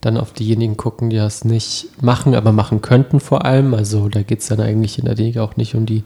dann 0.00 0.16
auf 0.16 0.32
diejenigen 0.32 0.76
gucken, 0.76 1.10
die 1.10 1.16
das 1.16 1.44
nicht 1.44 2.02
machen, 2.02 2.34
aber 2.34 2.52
machen 2.52 2.80
könnten 2.80 3.20
vor 3.20 3.44
allem. 3.44 3.72
Also 3.74 4.08
da 4.08 4.22
geht 4.22 4.40
es 4.40 4.48
dann 4.48 4.60
eigentlich 4.60 4.98
in 4.98 5.04
der 5.04 5.18
Regel 5.18 5.42
auch 5.42 5.56
nicht 5.56 5.74
um 5.74 5.86
die 5.86 6.02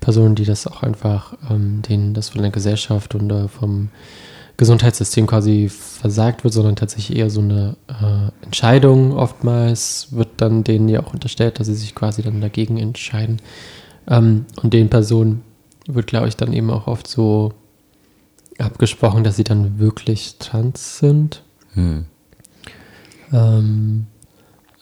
Personen, 0.00 0.34
die 0.34 0.44
das 0.44 0.66
auch 0.66 0.82
einfach, 0.82 1.34
ähm, 1.48 1.82
denen 1.88 2.12
das 2.12 2.30
von 2.30 2.42
der 2.42 2.50
Gesellschaft 2.50 3.14
und 3.14 3.30
äh, 3.30 3.48
vom 3.48 3.88
Gesundheitssystem 4.56 5.26
quasi 5.26 5.68
versagt 5.68 6.44
wird, 6.44 6.54
sondern 6.54 6.76
tatsächlich 6.76 7.18
eher 7.18 7.28
so 7.28 7.40
eine 7.40 7.76
äh, 7.88 8.44
Entscheidung 8.44 9.12
oftmals 9.12 10.08
wird 10.12 10.28
dann 10.38 10.64
denen 10.64 10.88
ja 10.88 11.02
auch 11.02 11.12
unterstellt, 11.12 11.60
dass 11.60 11.66
sie 11.66 11.74
sich 11.74 11.94
quasi 11.94 12.22
dann 12.22 12.40
dagegen 12.40 12.78
entscheiden. 12.78 13.40
Ähm, 14.08 14.46
und 14.62 14.72
den 14.72 14.88
Personen 14.88 15.42
wird, 15.86 16.06
glaube 16.06 16.28
ich, 16.28 16.36
dann 16.36 16.52
eben 16.52 16.70
auch 16.70 16.86
oft 16.86 17.06
so 17.06 17.52
abgesprochen, 18.58 19.24
dass 19.24 19.36
sie 19.36 19.44
dann 19.44 19.78
wirklich 19.78 20.36
trans 20.38 20.98
sind. 20.98 21.42
Hm. 21.74 22.06
Ähm, 23.32 24.06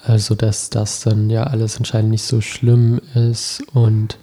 also, 0.02 0.34
dass 0.34 0.70
das 0.70 1.00
dann 1.00 1.30
ja 1.30 1.44
alles 1.44 1.78
anscheinend 1.78 2.10
nicht 2.10 2.24
so 2.24 2.40
schlimm 2.40 3.00
ist 3.14 3.62
und 3.72 4.18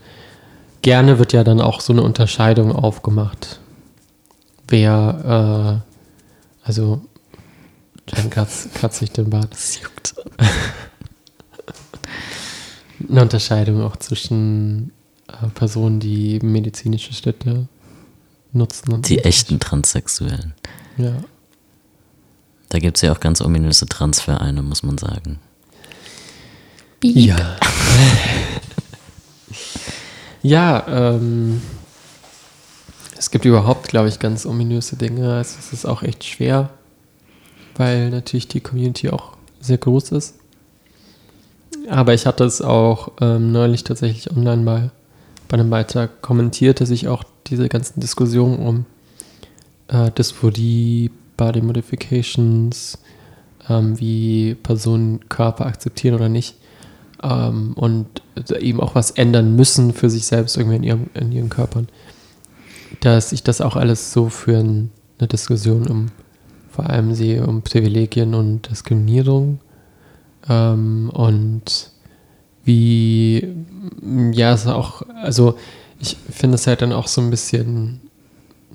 gerne 0.81 1.19
wird 1.19 1.33
ja 1.33 1.43
dann 1.43 1.59
auch 1.59 1.81
so 1.81 1.91
eine 1.91 2.03
Unterscheidung 2.03 2.71
aufgemacht. 2.71 3.59
Wer, 4.71 5.83
äh, 5.83 6.65
also, 6.65 7.01
Jan 8.07 8.29
kratzt, 8.29 8.73
kratzt 8.73 8.99
sich 8.99 9.11
den 9.11 9.29
Bart. 9.29 9.51
Das 9.51 9.81
juckt. 9.81 10.15
Eine 13.09 13.21
Unterscheidung 13.21 13.81
auch 13.83 13.97
zwischen 13.97 14.93
äh, 15.27 15.47
Personen, 15.53 15.99
die 15.99 16.39
medizinische 16.41 17.13
Schritte 17.13 17.67
nutzen. 18.53 18.93
Und 18.93 19.09
Die 19.09 19.15
nicht. 19.15 19.25
echten 19.25 19.59
Transsexuellen. 19.59 20.53
Ja. 20.97 21.15
Da 22.69 22.79
gibt 22.79 22.95
es 22.95 23.01
ja 23.01 23.11
auch 23.11 23.19
ganz 23.19 23.41
ominöse 23.41 23.87
Transvereine, 23.87 24.61
muss 24.61 24.83
man 24.83 24.97
sagen. 24.97 25.39
Ja. 27.03 27.57
ja, 30.41 30.87
ähm, 30.87 31.61
es 33.21 33.29
gibt 33.29 33.45
überhaupt, 33.45 33.87
glaube 33.87 34.09
ich, 34.09 34.17
ganz 34.17 34.47
ominöse 34.47 34.95
Dinge. 34.95 35.35
Also 35.35 35.57
es 35.59 35.71
ist 35.73 35.85
auch 35.85 36.01
echt 36.01 36.23
schwer, 36.23 36.71
weil 37.77 38.09
natürlich 38.09 38.47
die 38.47 38.61
Community 38.61 39.11
auch 39.11 39.37
sehr 39.59 39.77
groß 39.77 40.13
ist. 40.13 40.39
Aber 41.87 42.15
ich 42.15 42.25
hatte 42.25 42.45
es 42.45 42.63
auch 42.63 43.11
ähm, 43.21 43.51
neulich 43.51 43.83
tatsächlich 43.83 44.35
online 44.35 44.63
mal 44.63 44.91
bei 45.47 45.53
einem 45.53 45.69
Beitrag 45.69 46.23
kommentiert, 46.23 46.81
dass 46.81 46.89
ich 46.89 47.09
auch 47.09 47.23
diese 47.45 47.69
ganzen 47.69 47.99
Diskussionen 47.99 48.57
um 48.57 48.85
äh, 49.89 50.09
Dysphorie, 50.09 51.11
Body 51.37 51.61
Modifications, 51.61 52.97
ähm, 53.69 53.99
wie 53.99 54.55
Personen 54.55 55.29
Körper 55.29 55.67
akzeptieren 55.67 56.15
oder 56.15 56.27
nicht 56.27 56.55
ähm, 57.21 57.73
und 57.75 58.07
eben 58.59 58.81
auch 58.81 58.95
was 58.95 59.11
ändern 59.11 59.55
müssen 59.55 59.93
für 59.93 60.09
sich 60.09 60.25
selbst 60.25 60.57
irgendwie 60.57 60.77
in, 60.77 60.83
ihrem, 60.83 61.09
in 61.13 61.31
ihren 61.31 61.49
Körpern, 61.49 61.87
dass 62.99 63.31
ich 63.31 63.43
das 63.43 63.61
auch 63.61 63.75
alles 63.75 64.13
so 64.13 64.29
für 64.29 64.57
ein, 64.57 64.91
eine 65.19 65.27
Diskussion 65.27 65.87
um 65.87 66.07
vor 66.69 66.89
allem 66.89 67.13
sehe 67.13 67.45
um 67.45 67.61
Privilegien 67.61 68.33
und 68.33 68.69
Diskriminierung 68.69 69.59
ähm, 70.47 71.09
und 71.13 71.91
wie 72.63 73.55
ja 74.31 74.53
es 74.53 74.67
auch 74.67 75.01
also 75.21 75.57
ich 75.99 76.17
finde 76.29 76.55
es 76.55 76.67
halt 76.67 76.81
dann 76.81 76.93
auch 76.93 77.07
so 77.07 77.21
ein 77.21 77.29
bisschen 77.29 78.01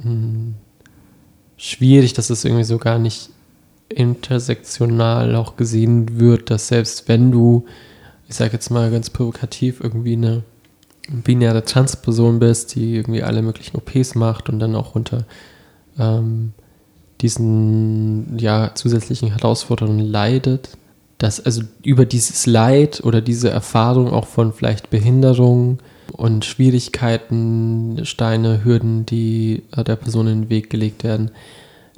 hm, 0.01 0.55
schwierig, 1.57 2.13
dass 2.13 2.31
es 2.31 2.45
irgendwie 2.45 2.65
so 2.65 2.79
gar 2.79 2.99
nicht 2.99 3.31
intersektional 3.89 5.35
auch 5.37 5.57
gesehen 5.57 6.19
wird, 6.19 6.51
dass 6.51 6.69
selbst 6.69 7.09
wenn 7.09 7.31
du, 7.31 7.65
ich 8.29 8.35
sage 8.35 8.55
jetzt 8.55 8.71
mal 8.71 8.91
ganz 8.91 9.11
provokativ, 9.11 9.81
irgendwie 9.81 10.15
eine 10.15 10.43
binäre 11.09 11.65
Transperson 11.65 12.39
bist, 12.39 12.75
die 12.75 12.97
irgendwie 12.97 13.23
alle 13.23 13.43
möglichen 13.43 13.77
OPs 13.77 14.15
macht 14.15 14.49
und 14.49 14.59
dann 14.59 14.75
auch 14.75 14.95
unter 14.95 15.25
ähm, 15.99 16.53
diesen 17.21 18.39
ja, 18.39 18.73
zusätzlichen 18.75 19.31
Herausforderungen 19.31 20.01
leidet, 20.01 20.77
dass 21.19 21.45
also 21.45 21.63
über 21.83 22.05
dieses 22.05 22.47
Leid 22.47 23.03
oder 23.03 23.21
diese 23.21 23.51
Erfahrung 23.51 24.11
auch 24.11 24.27
von 24.27 24.53
vielleicht 24.53 24.91
Behinderung 24.91 25.79
und 26.13 26.45
Schwierigkeiten, 26.45 28.01
Steine, 28.05 28.65
Hürden, 28.65 29.07
die 29.07 29.63
äh, 29.77 29.83
der 29.83 29.97
Person 29.97 30.27
in 30.27 30.43
den 30.43 30.51
Weg 30.51 30.71
gelegt 30.71 31.05
werden, 31.05 31.31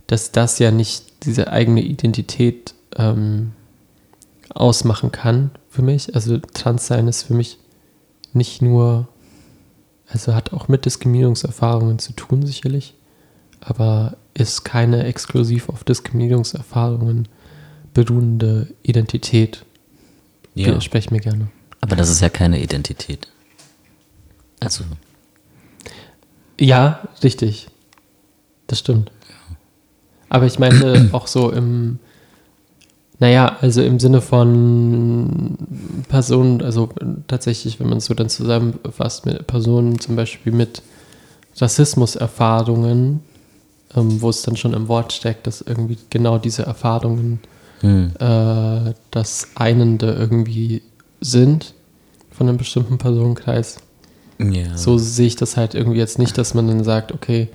dass 0.07 0.33
das 0.33 0.59
ja 0.59 0.71
nicht 0.71 1.05
diese 1.25 1.53
eigene 1.53 1.83
Identität 1.83 2.75
ähm, 2.97 3.53
ausmachen 4.51 5.13
kann 5.13 5.51
für 5.69 5.83
mich. 5.83 6.15
Also 6.15 6.39
Transsein 6.39 7.09
ist 7.09 7.25
für 7.25 7.35
mich 7.35 7.59
nicht 8.33 8.63
nur, 8.63 9.09
also 10.09 10.35
hat 10.35 10.53
auch 10.53 10.69
mit 10.69 10.85
Diskriminierungserfahrungen 10.85 11.99
zu 11.99 12.13
tun 12.13 12.45
sicherlich, 12.47 12.95
aber 13.61 14.17
ist 14.35 14.65
keine 14.65 15.05
exklusiv 15.05 15.69
auf 15.69 15.85
Diskriminierungserfahrungen 15.85 17.29
beruhende 17.95 18.69
Identität. 18.83 19.65
Ja. 20.55 20.69
Widerspreche 20.69 21.13
mir 21.13 21.21
gerne. 21.21 21.49
Aber 21.81 21.97
das 21.97 22.11
ist 22.11 22.21
ja 22.21 22.29
keine 22.29 22.61
Identität. 22.63 23.29
Also, 24.61 24.85
Ja, 26.61 27.01
richtig. 27.23 27.69
Das 28.67 28.81
stimmt. 28.81 29.11
Aber 30.29 30.47
ich 30.47 30.59
meine 30.59 31.09
auch 31.13 31.27
so 31.27 31.51
im, 31.51 31.99
naja, 33.21 33.57
also 33.61 33.83
im 33.83 33.99
Sinne 33.99 34.21
von 34.21 35.57
Personen, 36.09 36.63
also 36.63 36.89
tatsächlich, 37.27 37.81
wenn 37.81 37.89
man 37.89 37.99
es 37.99 38.05
so 38.05 38.15
dann 38.15 38.29
zusammenfasst, 38.29 39.27
mit 39.27 39.47
Personen 39.47 39.99
zum 39.99 40.15
Beispiel 40.15 40.53
mit 40.53 40.83
Rassismuserfahrungen, 41.57 43.21
ähm, 43.97 44.21
wo 44.21 44.31
es 44.31 44.43
dann 44.43 44.57
schon 44.57 44.73
im 44.73 44.87
Wort 44.87 45.13
steckt, 45.13 45.47
dass 45.49 45.63
irgendwie 45.63 45.99
genau 46.11 46.39
diese 46.39 46.63
Erfahrungen 46.63 47.41
hm, 47.81 48.13
äh, 48.19 48.95
das 49.11 49.49
Einende 49.57 50.13
irgendwie 50.13 50.83
sind 51.21 51.75
von 52.31 52.49
einem 52.49 52.59
bestimmten 52.59 52.99
Personenkreis. 52.99 53.79
ja. 54.39 54.77
So 54.77 54.97
sehe 54.97 55.27
ich 55.27 55.37
das 55.37 55.57
halt 55.57 55.75
irgendwie 55.75 55.99
jetzt 55.99 56.21
nicht, 56.21 56.39
dass 56.39 56.55
man 56.55 56.69
dann 56.69 56.85
sagt, 56.85 57.13
okay, 57.13 57.49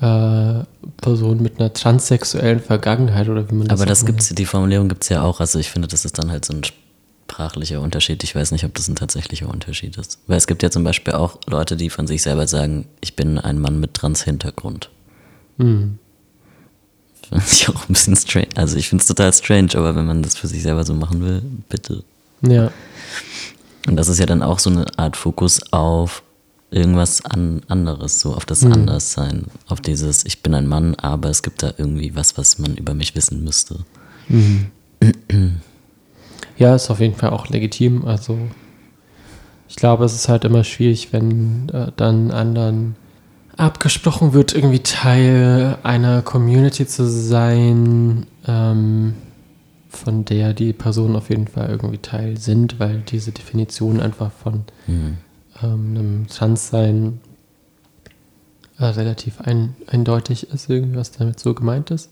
äh, 0.00 0.64
Person 1.00 1.42
mit 1.42 1.60
einer 1.60 1.72
transsexuellen 1.72 2.60
Vergangenheit 2.60 3.28
oder 3.28 3.48
wie 3.50 3.54
man 3.54 3.68
das 3.68 3.78
Aber 3.78 3.86
das 3.86 4.04
gibt's, 4.04 4.28
die 4.28 4.46
Formulierung 4.46 4.88
gibt 4.88 5.04
es 5.04 5.08
ja 5.08 5.22
auch. 5.22 5.40
Also 5.40 5.58
ich 5.58 5.70
finde, 5.70 5.88
das 5.88 6.04
ist 6.04 6.18
dann 6.18 6.30
halt 6.30 6.44
so 6.44 6.54
ein 6.54 6.62
sprachlicher 6.64 7.80
Unterschied. 7.80 8.22
Ich 8.24 8.34
weiß 8.34 8.52
nicht, 8.52 8.64
ob 8.64 8.74
das 8.74 8.88
ein 8.88 8.96
tatsächlicher 8.96 9.48
Unterschied 9.48 9.96
ist. 9.96 10.18
Weil 10.26 10.36
es 10.36 10.46
gibt 10.46 10.62
ja 10.62 10.70
zum 10.70 10.84
Beispiel 10.84 11.14
auch 11.14 11.38
Leute, 11.46 11.76
die 11.76 11.90
von 11.90 12.06
sich 12.06 12.22
selber 12.22 12.46
sagen, 12.46 12.86
ich 13.00 13.16
bin 13.16 13.38
ein 13.38 13.58
Mann 13.58 13.80
mit 13.80 13.94
Trans-Hintergrund. 13.94 14.90
Hm. 15.58 15.98
Finde 17.28 17.44
ich 17.50 17.68
auch 17.68 17.88
ein 17.88 17.92
bisschen 17.92 18.16
strange. 18.16 18.48
Also 18.56 18.76
ich 18.76 18.88
finde 18.88 19.02
es 19.02 19.08
total 19.08 19.32
strange, 19.32 19.70
aber 19.74 19.96
wenn 19.96 20.06
man 20.06 20.22
das 20.22 20.36
für 20.36 20.46
sich 20.46 20.62
selber 20.62 20.84
so 20.84 20.94
machen 20.94 21.24
will, 21.24 21.42
bitte. 21.68 22.04
Ja, 22.42 22.70
Und 23.86 23.96
das 23.96 24.08
ist 24.08 24.18
ja 24.18 24.26
dann 24.26 24.42
auch 24.42 24.58
so 24.58 24.70
eine 24.70 24.86
Art 24.98 25.16
Fokus 25.16 25.72
auf 25.72 26.22
irgendwas 26.74 27.24
an 27.24 27.62
anderes, 27.68 28.20
so 28.20 28.34
auf 28.34 28.44
das 28.44 28.62
Mhm. 28.62 28.72
Anderssein, 28.72 29.44
auf 29.68 29.80
dieses, 29.80 30.24
ich 30.24 30.42
bin 30.42 30.54
ein 30.54 30.66
Mann, 30.66 30.94
aber 30.96 31.30
es 31.30 31.42
gibt 31.42 31.62
da 31.62 31.72
irgendwie 31.76 32.16
was, 32.16 32.36
was 32.36 32.58
man 32.58 32.74
über 32.76 32.94
mich 32.94 33.14
wissen 33.14 33.44
müsste. 33.44 33.84
ja, 36.58 36.74
ist 36.74 36.90
auf 36.90 37.00
jeden 37.00 37.14
Fall 37.14 37.30
auch 37.30 37.48
legitim. 37.48 38.04
Also 38.04 38.38
ich 39.68 39.76
glaube, 39.76 40.04
es 40.04 40.14
ist 40.14 40.28
halt 40.28 40.44
immer 40.44 40.64
schwierig, 40.64 41.12
wenn 41.12 41.68
äh, 41.68 41.92
dann 41.96 42.30
anderen 42.30 42.96
abgesprochen 43.56 44.32
wird, 44.32 44.52
irgendwie 44.54 44.80
Teil 44.80 45.78
einer 45.84 46.22
Community 46.22 46.86
zu 46.86 47.08
sein, 47.08 48.26
ähm, 48.46 49.14
von 49.88 50.24
der 50.24 50.54
die 50.54 50.72
Personen 50.72 51.14
auf 51.14 51.30
jeden 51.30 51.46
Fall 51.46 51.70
irgendwie 51.70 51.98
Teil 51.98 52.36
sind, 52.36 52.80
weil 52.80 53.02
diese 53.08 53.30
Definition 53.30 54.00
einfach 54.00 54.32
von 54.32 54.64
Hm. 54.86 55.18
Ähm, 55.62 55.96
einem 55.96 56.26
Transsein 56.28 57.20
äh, 58.78 58.86
relativ 58.86 59.40
ein, 59.40 59.76
eindeutig 59.86 60.50
ist, 60.50 60.68
irgendwie, 60.68 60.96
was 60.96 61.12
damit 61.12 61.38
so 61.38 61.54
gemeint 61.54 61.90
ist. 61.90 62.10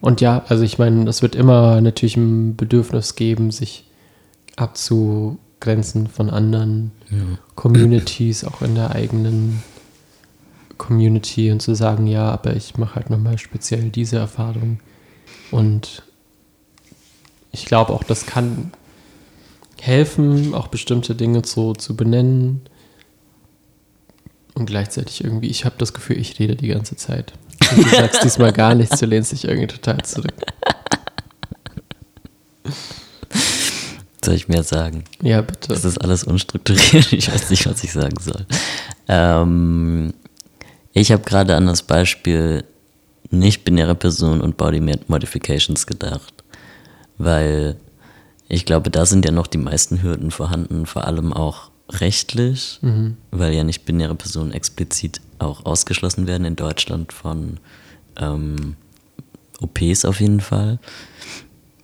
Und 0.00 0.20
ja, 0.20 0.44
also 0.48 0.64
ich 0.64 0.78
meine, 0.78 1.08
es 1.08 1.22
wird 1.22 1.34
immer 1.34 1.80
natürlich 1.80 2.16
ein 2.16 2.56
Bedürfnis 2.56 3.14
geben, 3.14 3.50
sich 3.50 3.84
abzugrenzen 4.56 6.08
von 6.08 6.28
anderen 6.28 6.90
Communities, 7.54 8.44
auch 8.44 8.62
in 8.62 8.74
der 8.74 8.90
eigenen 8.90 9.62
Community 10.76 11.52
und 11.52 11.62
zu 11.62 11.76
sagen, 11.76 12.08
ja, 12.08 12.30
aber 12.30 12.56
ich 12.56 12.76
mache 12.76 12.96
halt 12.96 13.10
nochmal 13.10 13.38
speziell 13.38 13.90
diese 13.90 14.16
Erfahrung. 14.16 14.80
Und 15.52 16.02
ich 17.52 17.66
glaube 17.66 17.92
auch, 17.92 18.02
das 18.02 18.26
kann 18.26 18.72
helfen, 19.82 20.54
auch 20.54 20.68
bestimmte 20.68 21.16
Dinge 21.16 21.42
so 21.44 21.74
zu 21.74 21.96
benennen. 21.96 22.60
Und 24.54 24.66
gleichzeitig 24.66 25.24
irgendwie, 25.24 25.48
ich 25.48 25.64
habe 25.64 25.74
das 25.78 25.92
Gefühl, 25.92 26.18
ich 26.18 26.38
rede 26.38 26.54
die 26.54 26.68
ganze 26.68 26.94
Zeit. 26.94 27.32
Und 27.70 27.84
du 27.84 27.88
sagst 27.96 28.22
diesmal 28.22 28.52
gar 28.52 28.76
nichts, 28.76 29.00
du 29.00 29.06
lehnst 29.06 29.32
dich 29.32 29.44
irgendwie 29.44 29.66
total 29.66 30.00
zurück. 30.02 30.34
Soll 34.24 34.34
ich 34.34 34.46
mehr 34.46 34.62
sagen? 34.62 35.02
Ja, 35.20 35.40
bitte. 35.40 35.68
Das 35.68 35.84
ist 35.84 35.98
alles 35.98 36.22
unstrukturiert. 36.22 37.12
Ich 37.12 37.32
weiß 37.32 37.50
nicht, 37.50 37.66
was 37.66 37.82
ich 37.82 37.92
sagen 37.92 38.20
soll. 38.20 38.46
Ähm, 39.08 40.14
ich 40.92 41.10
habe 41.10 41.24
gerade 41.24 41.56
an 41.56 41.66
das 41.66 41.82
Beispiel 41.82 42.62
nicht-binäre 43.30 43.96
Person 43.96 44.40
und 44.40 44.56
Body 44.56 44.80
Modifications 45.08 45.88
gedacht. 45.88 46.44
Weil 47.18 47.76
ich 48.52 48.66
glaube, 48.66 48.90
da 48.90 49.06
sind 49.06 49.24
ja 49.24 49.30
noch 49.30 49.46
die 49.46 49.56
meisten 49.56 50.02
Hürden 50.02 50.30
vorhanden, 50.30 50.84
vor 50.84 51.06
allem 51.06 51.32
auch 51.32 51.70
rechtlich, 51.88 52.80
weil 53.30 53.54
ja 53.54 53.64
nicht-binäre 53.64 54.14
Personen 54.14 54.52
explizit 54.52 55.22
auch 55.38 55.64
ausgeschlossen 55.64 56.26
werden 56.26 56.44
in 56.44 56.54
Deutschland 56.54 57.14
von 57.14 57.58
ähm, 58.18 58.76
OPs 59.58 60.04
auf 60.04 60.20
jeden 60.20 60.40
Fall. 60.40 60.78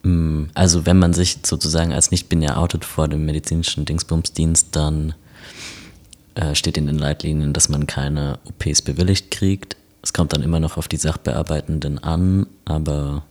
Mm, 0.02 0.44
Also 0.52 0.84
wenn 0.84 0.98
man 0.98 1.14
sich 1.14 1.38
sozusagen 1.42 1.94
als 1.94 2.10
nicht-binär 2.10 2.58
outet 2.58 2.84
vor 2.84 3.08
dem 3.08 3.24
medizinischen 3.24 3.86
Dingsbumsdienst, 3.86 4.68
dann 4.72 5.14
äh, 6.34 6.54
steht 6.54 6.76
in 6.76 6.86
den 6.86 6.98
Leitlinien, 6.98 7.54
dass 7.54 7.70
man 7.70 7.86
keine 7.86 8.40
OPs 8.44 8.82
bewilligt 8.82 9.30
kriegt. 9.30 9.76
Es 10.02 10.12
kommt 10.12 10.34
dann 10.34 10.42
immer 10.42 10.60
noch 10.60 10.76
auf 10.76 10.86
die 10.86 10.98
Sachbearbeitenden 10.98 11.98
an, 11.98 12.46
aber 12.66 13.24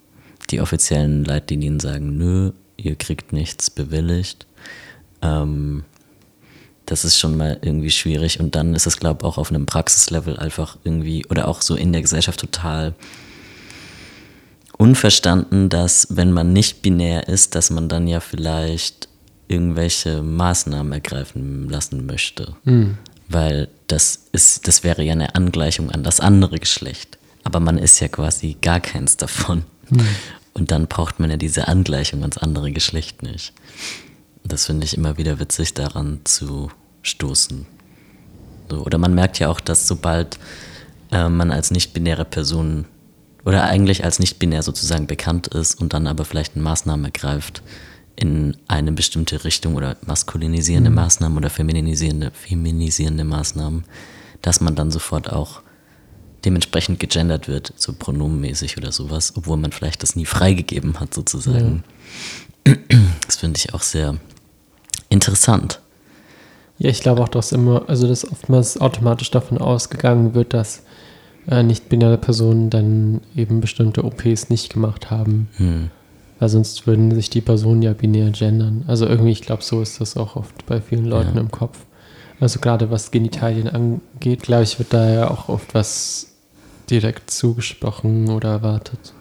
die 0.50 0.60
offiziellen 0.60 1.24
Leitlinien 1.24 1.80
sagen, 1.80 2.18
nö, 2.18 2.52
ihr 2.78 2.96
kriegt 2.96 3.34
nichts 3.34 3.70
bewilligt. 3.70 4.46
Ähm, 5.22 5.84
das 6.86 7.04
ist 7.04 7.20
schon 7.20 7.36
mal 7.36 7.60
irgendwie 7.62 7.92
schwierig 7.92 8.40
und 8.40 8.56
dann 8.56 8.74
ist 8.74 8.88
es, 8.88 8.98
glaube 8.98 9.20
ich, 9.22 9.26
auch 9.26 9.38
auf 9.38 9.50
einem 9.50 9.66
Praxislevel 9.66 10.38
einfach 10.38 10.78
irgendwie 10.84 11.26
oder 11.26 11.48
auch 11.48 11.62
so 11.62 11.76
in 11.76 11.92
der 11.92 12.02
Gesellschaft 12.02 12.40
total 12.40 12.96
unverstanden, 14.78 15.70
dass 15.70 16.08
wenn 16.12 16.32
man 16.32 16.54
nicht 16.54 16.82
binär 16.82 17.28
ist, 17.28 17.56
dass 17.56 17.72
man 17.72 17.90
dann 17.90 18.08
ja 18.08 18.20
vielleicht 18.20 19.10
irgendwelche 19.48 20.22
Maßnahmen 20.22 20.94
ergreifen 20.94 21.70
lassen 21.70 22.06
möchte. 22.06 22.56
Weil 23.28 23.68
das 23.88 24.28
ist, 24.32 24.68
das 24.68 24.84
wäre 24.84 25.04
ja 25.04 25.14
eine 25.14 25.36
Angleichung 25.36 25.92
an 25.92 26.04
das 26.04 26.20
andere 26.20 26.60
Geschlecht. 26.60 27.18
Aber 27.44 27.60
man 27.60 27.78
ist 27.78 28.00
ja 28.00 28.08
quasi 28.08 28.58
gar 28.62 28.80
keins 28.80 29.18
davon. 29.18 29.64
Und 30.58 30.72
dann 30.72 30.88
braucht 30.88 31.20
man 31.20 31.30
ja 31.30 31.38
diese 31.38 31.68
Angleichung 31.68 32.22
ans 32.22 32.38
andere 32.40 32.72
Geschlecht 32.72 33.22
nicht. 33.22 33.54
Das 34.44 34.66
finde 34.66 34.86
ich 34.86 34.98
immer 34.98 35.18
wieder 35.18 35.40
witzig, 35.40 35.76
daran 35.76 36.22
zu 36.24 36.72
stoßen. 37.04 37.68
So, 38.70 38.84
oder 38.84 38.98
man 38.98 39.14
merkt 39.14 39.38
ja 39.38 39.50
auch, 39.50 39.60
dass 39.60 39.88
sobald 39.88 40.40
äh, 41.12 41.30
man 41.30 41.52
als 41.52 41.70
nicht-binäre 41.70 42.26
Person 42.26 42.86
oder 43.46 43.66
eigentlich 43.66 44.04
als 44.04 44.20
nicht-binär 44.20 44.64
sozusagen 44.64 45.06
bekannt 45.06 45.48
ist 45.48 45.80
und 45.80 45.94
dann 45.94 46.08
aber 46.08 46.26
vielleicht 46.26 46.56
eine 46.56 46.64
Maßnahme 46.64 47.10
ergreift 47.10 47.62
in 48.16 48.58
eine 48.68 48.92
bestimmte 48.92 49.44
Richtung 49.44 49.76
oder 49.76 49.96
maskulinisierende 50.06 50.90
Maßnahmen 50.90 51.38
oder 51.38 51.52
feminisierende, 51.52 52.32
feminisierende 52.32 53.24
Maßnahmen, 53.24 53.86
dass 54.42 54.60
man 54.60 54.76
dann 54.76 54.90
sofort 54.90 55.32
auch 55.32 55.62
dementsprechend 56.48 57.00
gegendert 57.02 57.50
wird, 57.50 57.74
so 57.76 57.92
pronomenmäßig 57.92 58.78
oder 58.78 58.94
sowas, 58.94 59.34
obwohl 59.36 59.58
man 59.58 59.74
vielleicht 59.74 60.02
das 60.02 60.16
nie 60.16 60.26
freigegeben 60.26 60.98
hat 61.02 61.14
sozusagen. 61.14 61.84
Das 63.26 63.36
finde 63.36 63.58
ich 63.58 63.74
auch 63.74 63.82
sehr 63.82 64.16
interessant. 65.10 65.82
Ja, 66.80 66.90
ich 66.90 67.02
glaube 67.02 67.22
auch, 67.22 67.28
dass 67.28 67.52
immer, 67.52 67.84
also 67.90 68.08
dass 68.08 68.30
oftmals 68.32 68.80
automatisch 68.80 69.30
davon 69.30 69.58
ausgegangen 69.58 70.36
wird, 70.36 70.54
dass 70.54 70.84
äh, 71.50 71.64
nicht-binäre 71.64 72.18
Personen 72.18 72.70
dann 72.70 73.20
eben 73.36 73.60
bestimmte 73.60 74.06
OPs 74.06 74.50
nicht 74.50 74.72
gemacht 74.72 75.12
haben. 75.12 75.50
Hm. 75.58 75.90
Weil 76.40 76.50
sonst 76.50 76.88
würden 76.88 77.14
sich 77.14 77.30
die 77.30 77.42
Personen 77.42 77.82
ja 77.82 77.92
binär 77.92 78.30
gendern. 78.30 78.86
Also 78.88 79.06
irgendwie, 79.06 79.32
ich 79.32 79.42
glaube, 79.42 79.64
so 79.64 79.82
ist 79.82 80.00
das 80.00 80.16
auch 80.16 80.38
oft 80.38 80.66
bei 80.66 80.80
vielen 80.80 81.06
Leuten 81.06 81.36
Ja. 81.36 81.42
im 81.42 81.52
Kopf. 81.52 81.80
Also 82.40 82.60
gerade 82.60 82.90
was 82.90 83.12
Genitalien 83.12 83.68
angeht, 83.68 84.44
glaube 84.44 84.64
ich, 84.64 84.78
wird 84.80 84.94
da 84.94 85.10
ja 85.10 85.30
auch 85.30 85.50
oft 85.50 85.74
was 85.74 86.28
direkt 86.90 87.32
zugesprochen 87.32 88.30
oder 88.30 88.50
erwartet. 88.50 89.14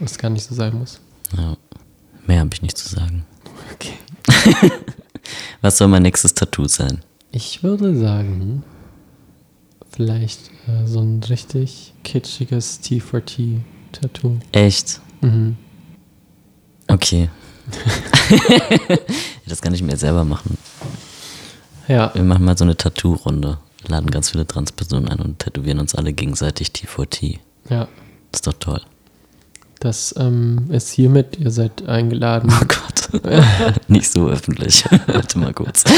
Was 0.00 0.18
gar 0.18 0.30
nicht 0.30 0.44
so 0.44 0.54
sein 0.54 0.78
muss. 0.78 1.00
Ja. 1.36 1.56
Mehr 2.26 2.40
habe 2.40 2.50
ich 2.52 2.62
nicht 2.62 2.78
zu 2.78 2.88
sagen. 2.88 3.24
Okay. 3.72 3.94
Was 5.60 5.78
soll 5.78 5.88
mein 5.88 6.02
nächstes 6.02 6.34
Tattoo 6.34 6.66
sein? 6.66 7.02
Ich 7.30 7.62
würde 7.62 7.96
sagen, 7.96 8.62
vielleicht 9.90 10.50
äh, 10.68 10.86
so 10.86 11.00
ein 11.00 11.22
richtig 11.22 11.94
kitschiges 12.04 12.80
T4T-Tattoo. 12.82 14.38
Echt? 14.52 15.00
Mhm. 15.20 15.56
Okay. 16.88 17.30
das 19.46 19.60
kann 19.62 19.74
ich 19.74 19.82
mir 19.82 19.96
selber 19.96 20.24
machen. 20.24 20.56
Ja, 21.88 22.14
Wir 22.14 22.22
machen 22.24 22.44
mal 22.44 22.56
so 22.56 22.64
eine 22.64 22.76
Tattoo-Runde. 22.76 23.58
Laden 23.88 24.10
ganz 24.10 24.30
viele 24.30 24.46
Transpersonen 24.46 25.08
ein 25.08 25.20
und 25.20 25.38
tätowieren 25.40 25.78
uns 25.80 25.94
alle 25.94 26.12
gegenseitig 26.12 26.68
T4T. 26.68 27.38
Ja, 27.70 27.88
Ist 28.32 28.46
doch 28.46 28.52
toll. 28.54 28.80
das 29.80 30.14
ähm, 30.18 30.66
ist 30.70 30.90
hiermit, 30.90 31.38
ihr 31.38 31.50
seid 31.50 31.86
eingeladen. 31.88 32.52
Oh 32.60 32.64
Gott. 32.66 33.22
Nicht 33.88 34.10
so 34.10 34.28
öffentlich. 34.28 34.84
Warte 35.06 35.38
mal 35.38 35.52
kurz. 35.54 35.84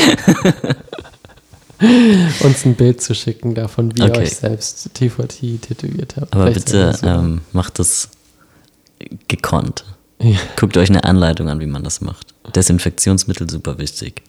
uns 2.40 2.64
ein 2.64 2.74
Bild 2.74 3.02
zu 3.02 3.14
schicken 3.14 3.54
davon, 3.54 3.94
wie 3.96 4.00
ihr 4.00 4.06
Okay. 4.10 4.20
euch 4.22 4.36
selbst 4.36 4.90
TVT 4.94 5.60
tätowiert 5.62 6.16
habt. 6.16 6.34
Aber 6.34 6.44
Vielleicht 6.46 6.66
bitte 6.66 6.78
das 6.86 7.00
so. 7.00 7.06
ähm, 7.06 7.42
macht 7.52 7.78
das 7.78 8.08
gekonnt. 9.28 9.84
Ja. 10.20 10.38
Guckt 10.58 10.76
euch 10.78 10.88
eine 10.88 11.04
Anleitung 11.04 11.48
an, 11.50 11.60
wie 11.60 11.66
man 11.66 11.84
das 11.84 12.00
macht. 12.00 12.34
Desinfektionsmittel 12.54 13.50
super 13.50 13.76
wichtig. 13.78 14.22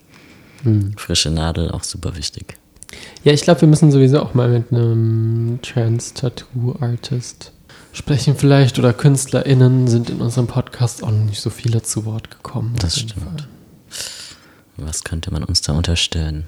Hm. 0.62 0.92
Frische 0.98 1.30
Nadel 1.30 1.70
auch 1.70 1.84
super 1.84 2.14
wichtig. 2.16 2.58
Ja, 3.22 3.32
ich 3.32 3.42
glaube, 3.42 3.60
wir 3.62 3.68
müssen 3.68 3.90
sowieso 3.90 4.20
auch 4.20 4.34
mal 4.34 4.48
mit 4.48 4.72
einem 4.72 5.58
Trans-Tattoo-Artist 5.62 7.52
sprechen 7.92 8.36
vielleicht 8.36 8.78
oder 8.78 8.92
KünstlerInnen 8.92 9.88
sind 9.88 10.10
in 10.10 10.20
unserem 10.20 10.46
Podcast 10.46 11.02
auch 11.02 11.10
noch 11.10 11.24
nicht 11.24 11.40
so 11.40 11.50
viele 11.50 11.82
zu 11.82 12.04
Wort 12.04 12.30
gekommen. 12.30 12.74
Das 12.78 12.98
stimmt. 12.98 13.48
Was 14.76 15.04
könnte 15.04 15.32
man 15.32 15.42
uns 15.44 15.62
da 15.62 15.72
unterstellen? 15.72 16.44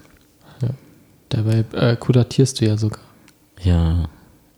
Dabei 1.31 1.65
äh, 1.73 1.97
kuratierst 1.97 2.61
du 2.61 2.67
ja 2.67 2.77
sogar. 2.77 3.01
Ja, 3.63 4.09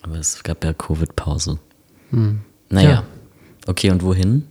aber 0.01 0.17
es 0.17 0.43
gab 0.43 0.65
ja 0.65 0.73
Covid-Pause. 0.73 1.59
Hm. 2.11 2.41
Naja. 2.71 2.91
Ja. 2.91 3.05
Okay, 3.67 3.91
und 3.91 4.03
wohin? 4.03 4.47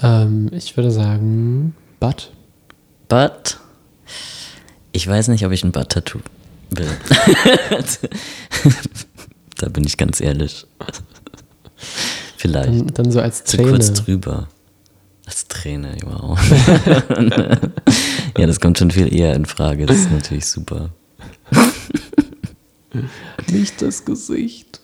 Ähm, 0.00 0.48
ich 0.52 0.76
würde 0.76 0.90
sagen, 0.90 1.74
Bud. 2.00 2.32
But 3.08 3.58
ich 4.96 5.06
weiß 5.06 5.28
nicht, 5.28 5.44
ob 5.44 5.52
ich 5.52 5.62
ein 5.62 5.72
Butt-Tattoo 5.72 6.20
will. 6.70 6.88
da 9.58 9.68
bin 9.68 9.84
ich 9.84 9.96
ganz 9.96 10.20
ehrlich. 10.20 10.66
Vielleicht. 12.36 12.68
Dann, 12.68 12.86
dann 12.88 13.12
so 13.12 13.20
als 13.20 13.44
Zu 13.44 13.58
Träne. 13.58 13.70
kurz 13.70 13.92
drüber. 13.92 14.48
Als 15.26 15.46
Träne, 15.48 15.96
wow. 16.04 16.38
ja, 18.38 18.46
das 18.46 18.60
kommt 18.60 18.78
schon 18.78 18.90
viel 18.90 19.14
eher 19.14 19.34
in 19.34 19.44
Frage. 19.44 19.86
Das 19.86 19.98
ist 19.98 20.10
natürlich 20.10 20.46
super. 20.46 20.90
Nicht 23.52 23.82
das 23.82 24.04
Gesicht. 24.04 24.80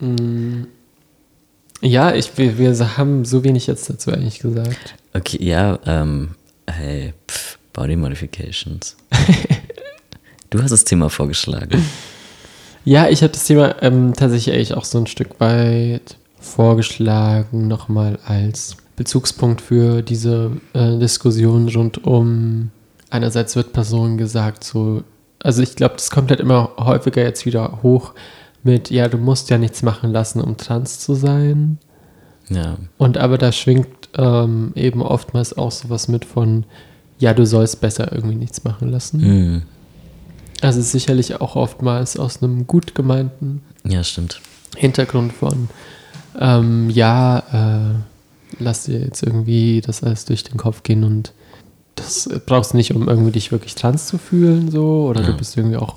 Mm. 0.00 0.64
Ja, 1.82 2.14
ich, 2.14 2.36
wir, 2.36 2.58
wir 2.58 2.96
haben 2.96 3.24
so 3.24 3.44
wenig 3.44 3.66
jetzt 3.66 3.88
dazu 3.90 4.12
eigentlich 4.12 4.40
gesagt. 4.40 4.94
Okay, 5.14 5.44
ja, 5.44 5.78
ähm, 5.84 6.30
hey, 6.66 7.12
pff, 7.30 7.51
Body 7.72 7.96
Modifications. 7.96 8.96
du 10.50 10.62
hast 10.62 10.70
das 10.70 10.84
Thema 10.84 11.08
vorgeschlagen. 11.08 11.84
Ja, 12.84 13.08
ich 13.08 13.22
habe 13.22 13.32
das 13.32 13.44
Thema 13.44 13.80
ähm, 13.82 14.12
tatsächlich 14.14 14.54
eigentlich 14.54 14.74
auch 14.74 14.84
so 14.84 14.98
ein 14.98 15.06
Stück 15.06 15.40
weit 15.40 16.16
vorgeschlagen, 16.40 17.68
nochmal 17.68 18.18
als 18.26 18.76
Bezugspunkt 18.96 19.60
für 19.60 20.02
diese 20.02 20.52
äh, 20.74 20.98
Diskussion 20.98 21.68
rund 21.68 22.04
um, 22.04 22.70
einerseits 23.10 23.56
wird 23.56 23.72
Personen 23.72 24.18
gesagt, 24.18 24.64
so, 24.64 25.04
also 25.38 25.62
ich 25.62 25.76
glaube, 25.76 25.94
das 25.94 26.10
kommt 26.10 26.30
halt 26.30 26.40
immer 26.40 26.72
häufiger 26.78 27.22
jetzt 27.22 27.46
wieder 27.46 27.80
hoch 27.82 28.12
mit, 28.62 28.90
ja, 28.90 29.08
du 29.08 29.18
musst 29.18 29.50
ja 29.50 29.58
nichts 29.58 29.82
machen 29.82 30.12
lassen, 30.12 30.40
um 30.40 30.56
trans 30.56 30.98
zu 30.98 31.14
sein. 31.14 31.78
Ja, 32.48 32.76
Und 32.98 33.16
aber 33.18 33.38
da 33.38 33.52
schwingt 33.52 33.88
ähm, 34.16 34.72
eben 34.74 35.02
oftmals 35.02 35.56
auch 35.56 35.70
sowas 35.70 36.08
mit 36.08 36.24
von, 36.24 36.64
ja, 37.22 37.32
du 37.34 37.46
sollst 37.46 37.80
besser 37.80 38.12
irgendwie 38.12 38.34
nichts 38.34 38.64
machen 38.64 38.90
lassen. 38.90 39.20
hm. 39.22 39.62
Also 40.60 40.80
sicherlich 40.80 41.40
auch 41.40 41.56
oftmals 41.56 42.16
aus 42.16 42.40
einem 42.42 42.66
gut 42.68 42.94
gemeinten 42.94 43.62
ja, 43.84 44.04
stimmt. 44.04 44.40
Hintergrund 44.76 45.32
von, 45.32 45.68
ähm, 46.38 46.88
ja, 46.90 47.38
äh, 47.52 47.94
lass 48.60 48.84
dir 48.84 49.00
jetzt 49.00 49.22
irgendwie 49.24 49.80
das 49.80 50.02
alles 50.04 50.24
durch 50.24 50.44
den 50.44 50.56
Kopf 50.56 50.82
gehen 50.84 51.02
und 51.04 51.32
das 51.96 52.28
brauchst 52.46 52.72
du 52.72 52.76
nicht, 52.76 52.94
um 52.94 53.08
irgendwie 53.08 53.32
dich 53.32 53.50
wirklich 53.52 53.74
trans 53.74 54.06
zu 54.06 54.18
fühlen, 54.18 54.70
so, 54.70 55.06
oder 55.08 55.22
du 55.22 55.30
Ja. 55.32 55.36
bist 55.36 55.56
irgendwie 55.56 55.76
auch 55.78 55.96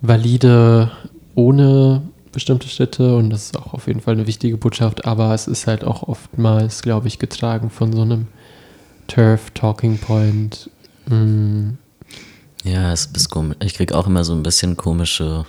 valide 0.00 0.90
ohne 1.34 2.02
bestimmte 2.32 2.68
Schritte 2.68 3.16
und 3.16 3.30
das 3.30 3.46
ist 3.46 3.58
auch 3.58 3.74
auf 3.74 3.86
jeden 3.88 4.00
Fall 4.00 4.14
eine 4.14 4.26
wichtige 4.26 4.56
Botschaft, 4.56 5.04
aber 5.04 5.34
es 5.34 5.48
ist 5.48 5.66
halt 5.66 5.84
auch 5.84 6.04
oftmals, 6.04 6.82
glaube 6.82 7.08
ich, 7.08 7.18
getragen 7.18 7.70
von 7.70 7.92
so 7.92 8.02
einem 8.02 8.28
Turf-Talking 9.10 9.98
Point. 9.98 10.70
Mm, 11.06 11.70
Ja, 12.64 12.92
es 12.92 13.06
ist 13.06 13.30
komisch. 13.30 13.56
Ich 13.62 13.74
kriege 13.74 13.96
auch 13.96 14.06
immer 14.06 14.22
so 14.24 14.34
ein 14.34 14.42
bisschen 14.42 14.76
komische 14.76 15.46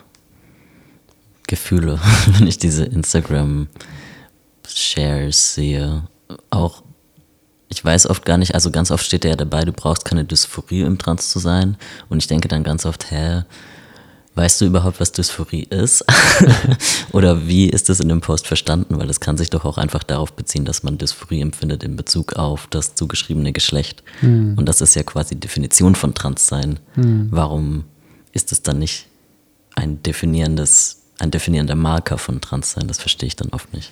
Gefühle, 1.47 2.00
wenn 2.28 2.47
ich 2.47 2.58
diese 2.58 2.86
Instagram-Shares 2.86 5.56
sehe. 5.56 6.04
Auch, 6.50 6.84
ich 7.69 7.84
weiß 7.84 8.08
oft 8.08 8.26
gar 8.26 8.38
nicht, 8.38 8.54
also 8.56 8.71
ganz 8.71 8.91
oft 8.91 9.06
steht 9.06 9.26
ja 9.26 9.36
dabei, 9.36 9.63
du 9.65 9.74
brauchst 9.74 10.06
keine 10.06 10.24
Dysphorie, 10.26 10.84
um 10.86 10.97
trans 10.97 11.30
zu 11.30 11.39
sein. 11.39 11.78
Und 12.10 12.19
ich 12.19 12.28
denke 12.28 12.47
dann 12.47 12.63
ganz 12.63 12.86
oft, 12.86 13.12
hä, 13.12 13.43
weißt 14.36 14.62
du 14.62 14.65
überhaupt, 14.65 15.00
was 15.00 15.12
Dysphorie 15.12 15.63
ist? 15.70 16.06
Oder 17.12 17.48
wie 17.48 17.70
ist 17.70 17.89
das 17.89 18.00
in 18.00 18.08
dem 18.10 18.22
Post 18.22 18.48
verstanden? 18.48 18.98
Weil 18.98 19.08
das 19.08 19.20
kann 19.20 19.38
sich 19.38 19.50
doch 19.50 19.65
auch 19.65 19.78
einfach 19.78 20.04
darauf 20.04 20.34
beziehen, 20.34 20.63
dass 20.65 20.84
man 20.84 20.98
Dysphorie 20.98 21.41
empfindet 21.41 21.84
in 21.84 21.96
Bezug 21.96 22.34
auf 22.34 22.67
das 22.67 22.96
zugeschriebene 22.96 23.52
Geschlecht. 23.52 24.04
Und 24.22 24.65
das 24.65 24.80
ist 24.82 24.96
ja 24.96 25.04
quasi 25.04 25.36
die 25.36 25.41
Definition 25.41 25.96
von 25.96 26.13
Transsein. 26.13 26.80
Warum 26.96 27.84
ist 28.32 28.52
es 28.52 28.62
dann 28.63 28.80
nicht 28.80 29.08
ein 29.76 30.02
definierendes, 30.04 31.02
ein 31.20 31.32
definierender 31.32 31.76
Marker 31.76 32.17
von 32.17 32.39
Transsein? 32.39 32.88
Das 32.88 33.00
verstehe 33.00 33.28
ich 33.28 33.36
dann 33.36 33.50
oft 33.50 33.74
nicht. 33.74 33.91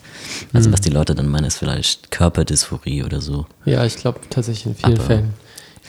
Also 0.54 0.72
was 0.72 0.80
die 0.82 0.90
Leute 0.90 1.16
dann 1.16 1.28
meinen, 1.28 1.46
ist 1.46 1.58
vielleicht 1.58 2.12
Körperdysphorie 2.12 3.04
oder 3.04 3.20
so. 3.20 3.46
Ja, 3.66 3.84
ich 3.86 3.98
glaube 3.98 4.22
tatsächlich 4.30 4.66
in 4.68 4.76
vielen 4.76 4.94
Aber- 4.98 5.04
Fällen 5.04 5.34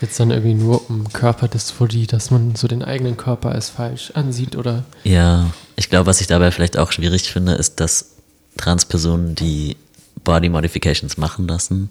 es 0.03 0.17
dann 0.17 0.31
irgendwie 0.31 0.55
nur 0.55 0.89
um 0.89 1.13
Körperdysphorie, 1.13 2.07
dass 2.07 2.31
man 2.31 2.55
so 2.55 2.67
den 2.69 2.83
eigenen 2.83 3.17
Körper 3.17 3.53
als 3.53 3.69
falsch 3.69 4.13
ansieht 4.15 4.57
oder? 4.57 4.85
Ja, 5.05 5.51
ich 5.77 5.91
glaube, 5.91 6.07
was 6.07 6.21
ich 6.21 6.27
dabei 6.27 6.51
vielleicht 6.51 6.79
auch 6.79 6.93
schwierig 6.93 7.31
finde, 7.31 7.53
ist, 7.53 7.81
dass 7.81 8.17
Transpersonen, 8.57 9.35
die 9.35 9.77
Body 10.25 10.49
Modifications 10.49 11.17
machen 11.17 11.47
lassen, 11.47 11.91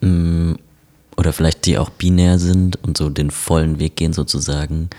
mh, 0.00 0.56
oder 1.16 1.32
vielleicht 1.32 1.66
die 1.66 1.78
auch 1.78 1.90
binär 1.90 2.38
sind 2.38 2.76
und 2.82 2.96
so 2.96 3.08
den 3.08 3.30
vollen 3.30 3.78
Weg 3.78 3.96
gehen 3.96 4.12
sozusagen, 4.12 4.90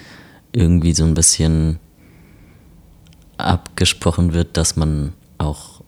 irgendwie 0.52 0.94
so 0.94 1.04
ein 1.04 1.14
bisschen 1.14 1.80
abgesprochen 3.38 4.34
wird, 4.34 4.58
dass 4.58 4.76
man 4.76 5.14
auch 5.38 5.82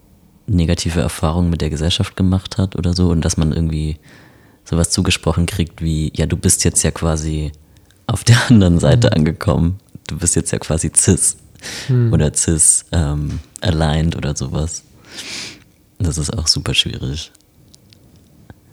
negative 0.48 1.02
Erfahrungen 1.02 1.50
mit 1.50 1.62
der 1.62 1.70
Gesellschaft 1.70 2.16
gemacht 2.16 2.58
hat 2.58 2.76
oder 2.76 2.94
so 2.94 3.10
und 3.10 3.24
dass 3.24 3.38
man 3.38 3.54
irgendwie 3.54 3.98
sowas 4.68 4.90
zugesprochen 4.90 5.46
kriegt 5.46 5.82
wie, 5.82 6.12
ja, 6.16 6.26
du 6.26 6.36
bist 6.36 6.64
jetzt 6.64 6.84
ja 6.84 6.92
quasi 6.92 7.52
auf 8.06 8.24
der 8.24 8.38
anderen 8.50 8.80
Seite 8.80 9.14
angekommen. 9.14 9.80
Du 10.08 10.18
bist 10.18 10.36
jetzt 10.36 10.52
ja 10.52 10.60
quasi 10.60 10.92
cis 10.96 11.38
oder 12.12 12.34
cis 12.34 12.86
ähm, 12.92 13.40
aligned 13.62 14.16
oder 14.16 14.36
sowas. 14.36 14.84
Das 16.00 16.18
ist 16.18 16.32
auch 16.38 16.48
super 16.48 16.74
schwierig. 16.74 17.32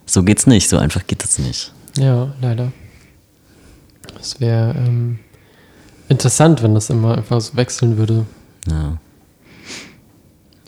So 0.07 0.22
geht's 0.22 0.46
nicht, 0.46 0.68
so 0.68 0.78
einfach 0.78 1.07
geht 1.07 1.24
es 1.24 1.38
nicht. 1.38 1.72
Ja, 1.96 2.35
leider. 2.40 2.72
Es 4.20 4.40
wäre 4.40 4.74
ähm, 4.76 5.18
interessant, 6.09 6.62
wenn 6.62 6.74
das 6.74 6.90
immer 6.90 7.16
einfach 7.16 7.40
so 7.40 7.57
wechseln 7.57 7.96
würde. 7.96 8.26
Ja. 8.68 8.98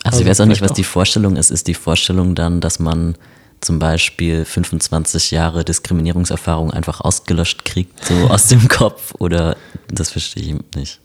Also, 0.03 0.17
Also 0.17 0.21
ich 0.21 0.27
weiß 0.27 0.41
auch 0.41 0.45
nicht, 0.45 0.61
was 0.61 0.73
die 0.73 0.83
Vorstellung 0.83 1.35
ist. 1.35 1.51
Ist 1.51 1.67
die 1.67 1.73
Vorstellung 1.73 2.33
dann, 2.33 2.61
dass 2.61 2.79
man 2.79 3.15
zum 3.61 3.79
Beispiel 3.79 4.45
25 4.45 5.31
Jahre 5.31 5.65
Diskriminierungserfahrung 5.65 6.71
einfach 6.71 7.01
ausgelöscht 7.01 7.65
kriegt, 7.65 8.05
so 8.05 8.13
aus 8.29 8.47
dem 8.47 8.67
Kopf? 8.67 9.13
Oder 9.19 9.57
das 9.89 10.11
verstehe 10.11 10.43
ich 10.43 10.75
nicht. 10.75 10.99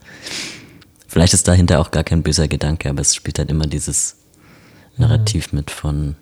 Vielleicht 1.06 1.34
ist 1.34 1.48
dahinter 1.48 1.80
auch 1.80 1.90
gar 1.90 2.04
kein 2.04 2.22
böser 2.22 2.48
Gedanke, 2.48 2.88
aber 2.88 3.00
es 3.00 3.14
spielt 3.14 3.38
halt 3.38 3.50
immer 3.50 3.66
dieses 3.66 4.16
Narrativ 4.96 5.52
mit 5.52 5.70
von, 5.70 6.16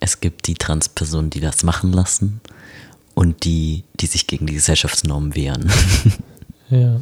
es 0.00 0.20
gibt 0.20 0.46
die 0.46 0.54
Transpersonen, 0.54 1.30
die 1.30 1.40
das 1.40 1.62
machen 1.62 1.92
lassen 1.92 2.40
und 3.14 3.44
die, 3.44 3.84
die 3.94 4.06
sich 4.06 4.26
gegen 4.26 4.46
die 4.46 4.54
Gesellschaftsnormen 4.54 5.34
wehren. 5.34 5.70
Ja. 6.68 7.00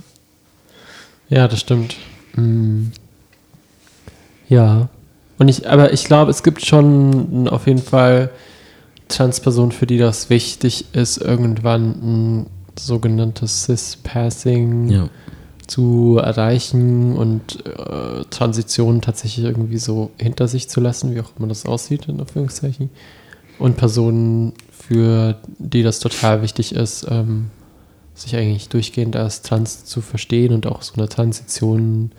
Ja, 1.30 1.48
das 1.48 1.60
stimmt. 1.60 1.96
Mm. 2.36 2.88
Ja. 4.48 4.88
Und 5.38 5.48
ich, 5.48 5.68
aber 5.68 5.92
ich 5.92 6.04
glaube, 6.04 6.30
es 6.30 6.42
gibt 6.42 6.64
schon 6.64 7.48
auf 7.48 7.66
jeden 7.66 7.82
Fall 7.82 8.30
Transpersonen, 9.08 9.72
für 9.72 9.86
die 9.86 9.98
das 9.98 10.30
wichtig 10.30 10.86
ist, 10.92 11.18
irgendwann 11.18 11.90
ein 11.90 12.46
sogenanntes 12.78 13.64
Cis-Passing 13.64 14.88
ja. 14.88 15.08
zu 15.66 16.18
erreichen 16.22 17.16
und 17.16 17.64
äh, 17.66 18.24
Transitionen 18.30 19.00
tatsächlich 19.00 19.44
irgendwie 19.44 19.78
so 19.78 20.10
hinter 20.18 20.48
sich 20.48 20.68
zu 20.68 20.80
lassen, 20.80 21.14
wie 21.14 21.20
auch 21.20 21.30
immer 21.38 21.48
das 21.48 21.66
aussieht, 21.66 22.08
in 22.08 22.20
Anführungszeichen. 22.20 22.90
Und 23.58 23.76
Personen, 23.76 24.54
für 24.70 25.36
die 25.58 25.82
das 25.82 26.00
total 26.00 26.42
wichtig 26.42 26.74
ist, 26.74 27.06
ähm, 27.08 27.50
sich 28.14 28.36
eigentlich 28.36 28.68
durchgehend 28.68 29.16
als 29.16 29.42
trans 29.42 29.84
zu 29.84 30.00
verstehen 30.00 30.52
und 30.52 30.66
auch 30.66 30.82
so 30.82 30.94
eine 30.94 31.08
Transition 31.08 32.12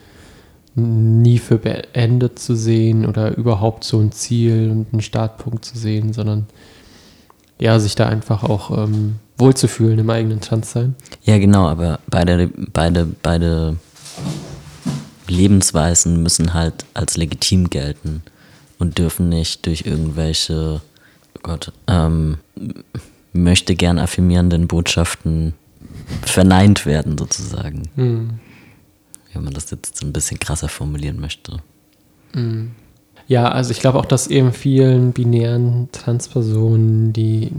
nie 0.75 1.39
für 1.39 1.57
beendet 1.57 2.37
zu 2.37 2.55
sehen 2.55 3.05
oder 3.05 3.37
überhaupt 3.37 3.85
so 3.85 3.99
ein 3.99 4.11
Ziel 4.11 4.69
und 4.71 4.87
einen 4.91 5.01
Startpunkt 5.01 5.63
zu 5.63 5.77
sehen, 5.77 6.11
sondern 6.11 6.47
ja, 7.59 7.79
sich 7.79 7.95
da 7.95 8.07
einfach 8.07 8.43
auch 8.43 8.71
ähm, 8.77 9.15
wohlzufühlen 9.37 9.99
im 9.99 10.09
eigenen 10.09 10.41
Transsein. 10.41 10.95
Ja, 11.23 11.37
genau, 11.37 11.67
aber 11.67 11.99
beide, 12.07 12.49
beide, 12.73 13.05
beide 13.05 13.77
Lebensweisen 15.27 16.21
müssen 16.21 16.53
halt 16.53 16.85
als 16.93 17.17
legitim 17.17 17.69
gelten 17.69 18.21
und 18.77 18.97
dürfen 18.97 19.29
nicht 19.29 19.65
durch 19.65 19.85
irgendwelche, 19.85 20.81
oh 21.35 21.39
Gott, 21.43 21.71
ähm, 21.87 22.37
möchte 23.33 23.75
gern 23.75 23.99
affirmierenden 23.99 24.67
Botschaften 24.67 25.53
verneint 26.23 26.85
werden, 26.85 27.17
sozusagen. 27.17 27.83
Hm. 27.95 28.39
Wenn 29.33 29.43
man 29.43 29.53
das 29.53 29.71
jetzt 29.71 30.01
ein 30.01 30.13
bisschen 30.13 30.39
krasser 30.39 30.69
formulieren 30.69 31.19
möchte. 31.19 31.59
Ja, 33.27 33.47
also 33.47 33.71
ich 33.71 33.79
glaube 33.79 33.99
auch, 33.99 34.05
dass 34.05 34.27
eben 34.27 34.53
vielen 34.53 35.11
binären 35.11 35.89
Transpersonen, 35.91 37.11
die 37.11 37.51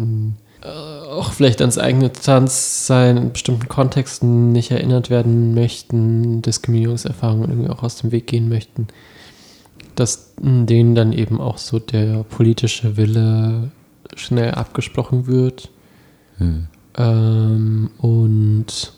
äh, 0.63 0.69
auch 1.11 1.33
vielleicht 1.33 1.61
ans 1.61 1.79
eigene 1.79 2.13
Transsein 2.13 3.17
in 3.17 3.33
bestimmten 3.33 3.69
Kontexten 3.69 4.53
nicht 4.53 4.71
erinnert 4.71 5.11
werden 5.11 5.55
möchten, 5.55 6.43
Diskriminierungserfahrungen 6.43 7.51
irgendwie 7.51 7.71
auch 7.71 7.83
aus 7.83 7.97
dem 7.97 8.13
Weg 8.13 8.27
gehen 8.29 8.49
möchten, 8.49 8.87
dass 9.97 10.35
denen 10.39 10.95
dann 10.95 11.13
eben 11.13 11.41
auch 11.41 11.59
so 11.59 11.79
der 11.79 12.23
politische 12.25 12.97
Wille 12.97 13.71
schnell 14.15 14.53
abgesprochen 14.53 15.27
wird. 15.27 15.71
Hm. 16.39 16.69
Ähm, 16.97 17.91
und 17.99 18.93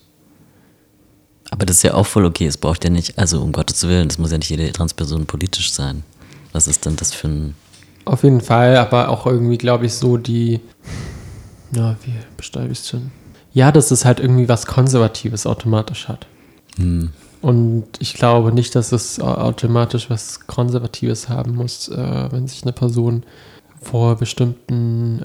Aber 1.50 1.64
das 1.64 1.78
ist 1.78 1.82
ja 1.82 1.94
auch 1.94 2.06
voll 2.06 2.26
okay. 2.26 2.46
Es 2.46 2.58
braucht 2.58 2.84
ja 2.84 2.90
nicht, 2.90 3.18
also 3.18 3.40
um 3.40 3.52
Gottes 3.52 3.86
Willen, 3.88 4.08
es 4.08 4.18
muss 4.18 4.32
ja 4.32 4.38
nicht 4.38 4.50
jede 4.50 4.70
Transperson 4.70 5.24
politisch 5.26 5.72
sein. 5.72 6.02
Was 6.52 6.66
ist 6.68 6.86
denn 6.86 6.96
das 6.96 7.12
für 7.14 7.28
ein. 7.28 7.54
Auf 8.04 8.22
jeden 8.24 8.40
Fall, 8.40 8.76
aber 8.76 9.10
auch 9.10 9.26
irgendwie, 9.26 9.58
glaube 9.58 9.86
ich, 9.86 9.94
so 9.94 10.16
die. 10.16 10.60
Ja, 11.72 11.96
wie 12.04 12.14
beschreibe 12.36 12.72
ich 12.72 12.78
es 12.80 12.90
denn? 12.90 13.10
Ja, 13.52 13.70
dass 13.72 13.90
es 13.90 14.04
halt 14.04 14.20
irgendwie 14.20 14.48
was 14.48 14.66
Konservatives 14.66 15.46
automatisch 15.46 16.08
hat. 16.08 16.26
Hm, 16.76 17.10
Und 17.42 17.84
ich 17.98 18.14
glaube 18.14 18.52
nicht, 18.52 18.74
dass 18.74 18.92
es 18.92 19.20
au- 19.20 19.34
automatisch 19.34 20.08
was 20.10 20.46
Konservatives 20.46 21.28
haben 21.28 21.54
muss, 21.56 21.88
äh, 21.88 22.28
wenn 22.32 22.48
sich 22.48 22.62
eine 22.62 22.72
Person 22.72 23.24
vor 23.82 24.16
bestimmten 24.16 25.24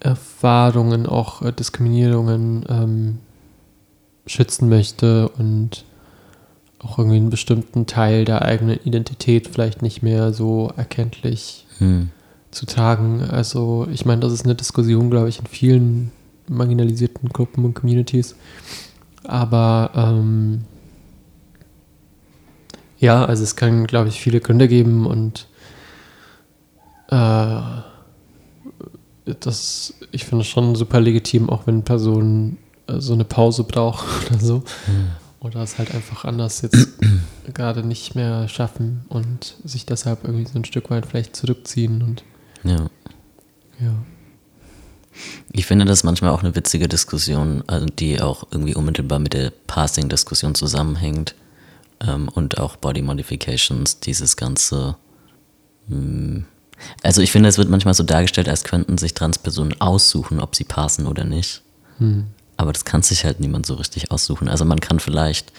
Erfahrungen, 0.00 1.06
auch 1.06 1.42
äh, 1.42 1.52
Diskriminierungen 1.52 2.64
ähm, 2.68 3.18
schützen 4.26 4.68
möchte 4.68 5.28
und 5.30 5.84
auch 6.84 6.98
irgendwie 6.98 7.16
einen 7.16 7.30
bestimmten 7.30 7.86
Teil 7.86 8.24
der 8.24 8.42
eigenen 8.42 8.78
Identität 8.84 9.48
vielleicht 9.48 9.82
nicht 9.82 10.02
mehr 10.02 10.32
so 10.32 10.72
erkenntlich 10.76 11.66
hm, 11.78 12.10
zu 12.50 12.66
tragen. 12.66 13.22
Also 13.22 13.88
ich 13.90 14.04
meine, 14.04 14.20
das 14.20 14.32
ist 14.32 14.44
eine 14.44 14.54
Diskussion, 14.54 15.10
glaube 15.10 15.28
ich, 15.28 15.38
in 15.38 15.46
vielen 15.46 16.12
marginalisierten 16.48 17.30
Gruppen 17.30 17.64
und 17.64 17.74
Communities. 17.74 18.36
Aber 19.24 19.90
ähm, 19.94 20.64
ja, 22.98 23.24
also 23.24 23.42
es 23.42 23.56
kann, 23.56 23.86
glaube 23.86 24.08
ich, 24.08 24.20
viele 24.20 24.40
Gründe 24.40 24.68
geben 24.68 25.06
und 25.06 25.48
äh, 27.08 27.60
das, 29.40 29.94
ich 30.12 30.24
finde 30.24 30.42
es 30.42 30.48
schon 30.48 30.74
super 30.74 31.00
legitim, 31.00 31.48
auch 31.48 31.66
wenn 31.66 31.82
Personen 31.82 32.58
äh, 32.86 33.00
so 33.00 33.14
eine 33.14 33.24
Pause 33.24 33.64
brauchen 33.64 34.08
oder 34.30 34.38
so. 34.38 34.62
Oder 35.44 35.60
es 35.60 35.76
halt 35.76 35.94
einfach 35.94 36.24
anders 36.24 36.62
jetzt 36.62 36.88
gerade 37.54 37.86
nicht 37.86 38.14
mehr 38.14 38.48
schaffen 38.48 39.04
und 39.10 39.56
sich 39.62 39.84
deshalb 39.84 40.24
irgendwie 40.24 40.46
so 40.50 40.58
ein 40.58 40.64
Stück 40.64 40.88
weit 40.88 41.04
vielleicht 41.04 41.36
zurückziehen 41.36 42.02
und 42.02 42.24
ja. 42.64 42.88
ja. 43.78 43.94
Ich 45.52 45.66
finde 45.66 45.84
das 45.84 46.02
manchmal 46.02 46.30
auch 46.30 46.42
eine 46.42 46.56
witzige 46.56 46.88
Diskussion, 46.88 47.62
also 47.66 47.84
die 47.86 48.22
auch 48.22 48.46
irgendwie 48.50 48.74
unmittelbar 48.74 49.18
mit 49.18 49.34
der 49.34 49.52
Passing-Diskussion 49.66 50.54
zusammenhängt. 50.54 51.34
Ähm, 52.00 52.28
und 52.28 52.58
auch 52.58 52.76
Body 52.76 53.02
Modifications, 53.02 54.00
dieses 54.00 54.36
ganze. 54.36 54.96
hm, 55.88 56.46
Also 57.02 57.20
ich 57.20 57.30
finde, 57.30 57.50
es 57.50 57.58
wird 57.58 57.68
manchmal 57.68 57.94
so 57.94 58.02
dargestellt, 58.02 58.48
als 58.48 58.64
könnten 58.64 58.98
sich 58.98 59.14
Transpersonen 59.14 59.80
aussuchen, 59.80 60.40
ob 60.40 60.56
sie 60.56 60.64
passen 60.64 61.06
oder 61.06 61.24
nicht. 61.24 61.62
Hm. 61.98 62.28
Aber 62.56 62.72
das 62.72 62.84
kann 62.84 63.02
sich 63.02 63.24
halt 63.24 63.40
niemand 63.40 63.66
so 63.66 63.74
richtig 63.74 64.10
aussuchen. 64.10 64.48
Also 64.48 64.64
man 64.64 64.80
kann 64.80 65.00
vielleicht, 65.00 65.52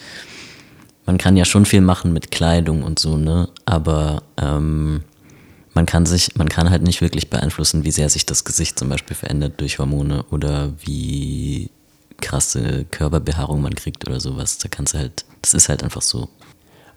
man 1.04 1.18
kann 1.18 1.36
ja 1.36 1.44
schon 1.44 1.66
viel 1.66 1.80
machen 1.82 2.12
mit 2.12 2.30
Kleidung 2.30 2.82
und 2.82 2.98
so, 2.98 3.16
ne? 3.16 3.48
Aber 3.66 4.22
ähm, 4.38 5.02
man 5.74 5.84
kann 5.86 6.06
sich, 6.06 6.36
man 6.36 6.48
kann 6.48 6.70
halt 6.70 6.82
nicht 6.82 7.00
wirklich 7.02 7.28
beeinflussen, 7.28 7.84
wie 7.84 7.90
sehr 7.90 8.08
sich 8.08 8.24
das 8.24 8.44
Gesicht 8.44 8.78
zum 8.78 8.88
Beispiel 8.88 9.14
verändert 9.16 9.60
durch 9.60 9.78
Hormone 9.78 10.24
oder 10.30 10.72
wie 10.84 11.70
krasse 12.18 12.86
Körperbehaarung 12.90 13.60
man 13.60 13.74
kriegt 13.74 14.08
oder 14.08 14.20
sowas. 14.20 14.56
Da 14.58 14.68
kannst 14.68 14.94
du 14.94 14.98
halt, 14.98 15.26
das 15.42 15.52
ist 15.52 15.68
halt 15.68 15.82
einfach 15.82 16.00
so. 16.02 16.28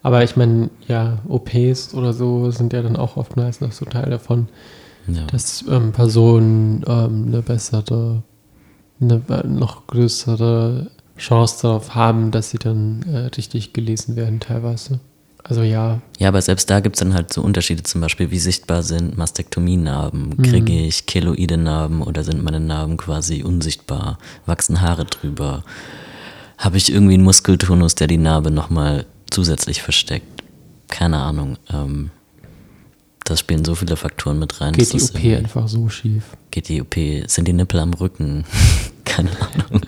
Aber 0.02 0.24
ich 0.24 0.34
meine, 0.34 0.70
ja, 0.88 1.18
OPs 1.28 1.92
oder 1.92 2.14
so 2.14 2.50
sind 2.50 2.72
ja 2.72 2.80
dann 2.80 2.96
auch 2.96 3.18
oftmals 3.18 3.60
noch 3.60 3.72
so 3.72 3.84
Teil 3.84 4.08
davon, 4.08 4.48
Ja. 5.06 5.26
dass 5.26 5.62
ähm, 5.68 5.92
Personen 5.92 6.82
ähm, 6.86 7.26
eine 7.26 7.42
bessere, 7.42 8.22
eine 9.00 9.22
noch 9.44 9.86
größere 9.86 10.90
Chance 11.16 11.62
darauf 11.62 11.94
haben, 11.94 12.30
dass 12.30 12.50
sie 12.50 12.58
dann 12.58 13.02
äh, 13.02 13.18
richtig 13.36 13.72
gelesen 13.72 14.16
werden 14.16 14.40
teilweise. 14.40 15.00
Also 15.42 15.62
ja, 15.62 16.00
Ja, 16.18 16.28
aber 16.28 16.42
selbst 16.42 16.68
da 16.68 16.80
gibt 16.80 16.96
es 16.96 17.00
dann 17.00 17.14
halt 17.14 17.32
so 17.32 17.42
Unterschiede, 17.42 17.82
zum 17.82 18.00
Beispiel, 18.00 18.30
wie 18.30 18.38
sichtbar 18.38 18.82
sind 18.82 19.16
Mastektomie-Narben? 19.16 20.36
Kriege 20.42 20.72
ich 20.80 21.06
keloide 21.06 21.56
Narben 21.56 22.02
oder 22.02 22.24
sind 22.24 22.44
meine 22.44 22.60
Narben 22.60 22.96
quasi 22.96 23.42
unsichtbar? 23.42 24.18
Wachsen 24.46 24.80
Haare 24.80 25.06
drüber? 25.06 25.64
Habe 26.58 26.76
ich 26.76 26.92
irgendwie 26.92 27.14
einen 27.14 27.24
Muskeltonus, 27.24 27.94
der 27.94 28.06
die 28.06 28.18
Narbe 28.18 28.50
nochmal 28.50 29.06
zusätzlich 29.30 29.82
versteckt? 29.82 30.44
Keine 30.88 31.18
Ahnung. 31.18 31.56
Ähm, 31.72 32.10
das 33.24 33.40
spielen 33.40 33.64
so 33.64 33.74
viele 33.74 33.96
Faktoren 33.96 34.38
mit 34.38 34.60
rein. 34.60 34.72
geht 34.74 34.92
die 34.92 35.00
OP 35.00 35.38
einfach 35.38 35.68
so 35.68 35.88
schief. 35.88 36.24
Geht 36.50 36.68
die 36.68 36.82
OP? 36.82 36.96
Sind 37.26 37.48
die 37.48 37.52
Nippel 37.52 37.80
am 37.80 37.94
Rücken? 37.94 38.44
Keine 39.10 39.30
Ahnung. 39.40 39.82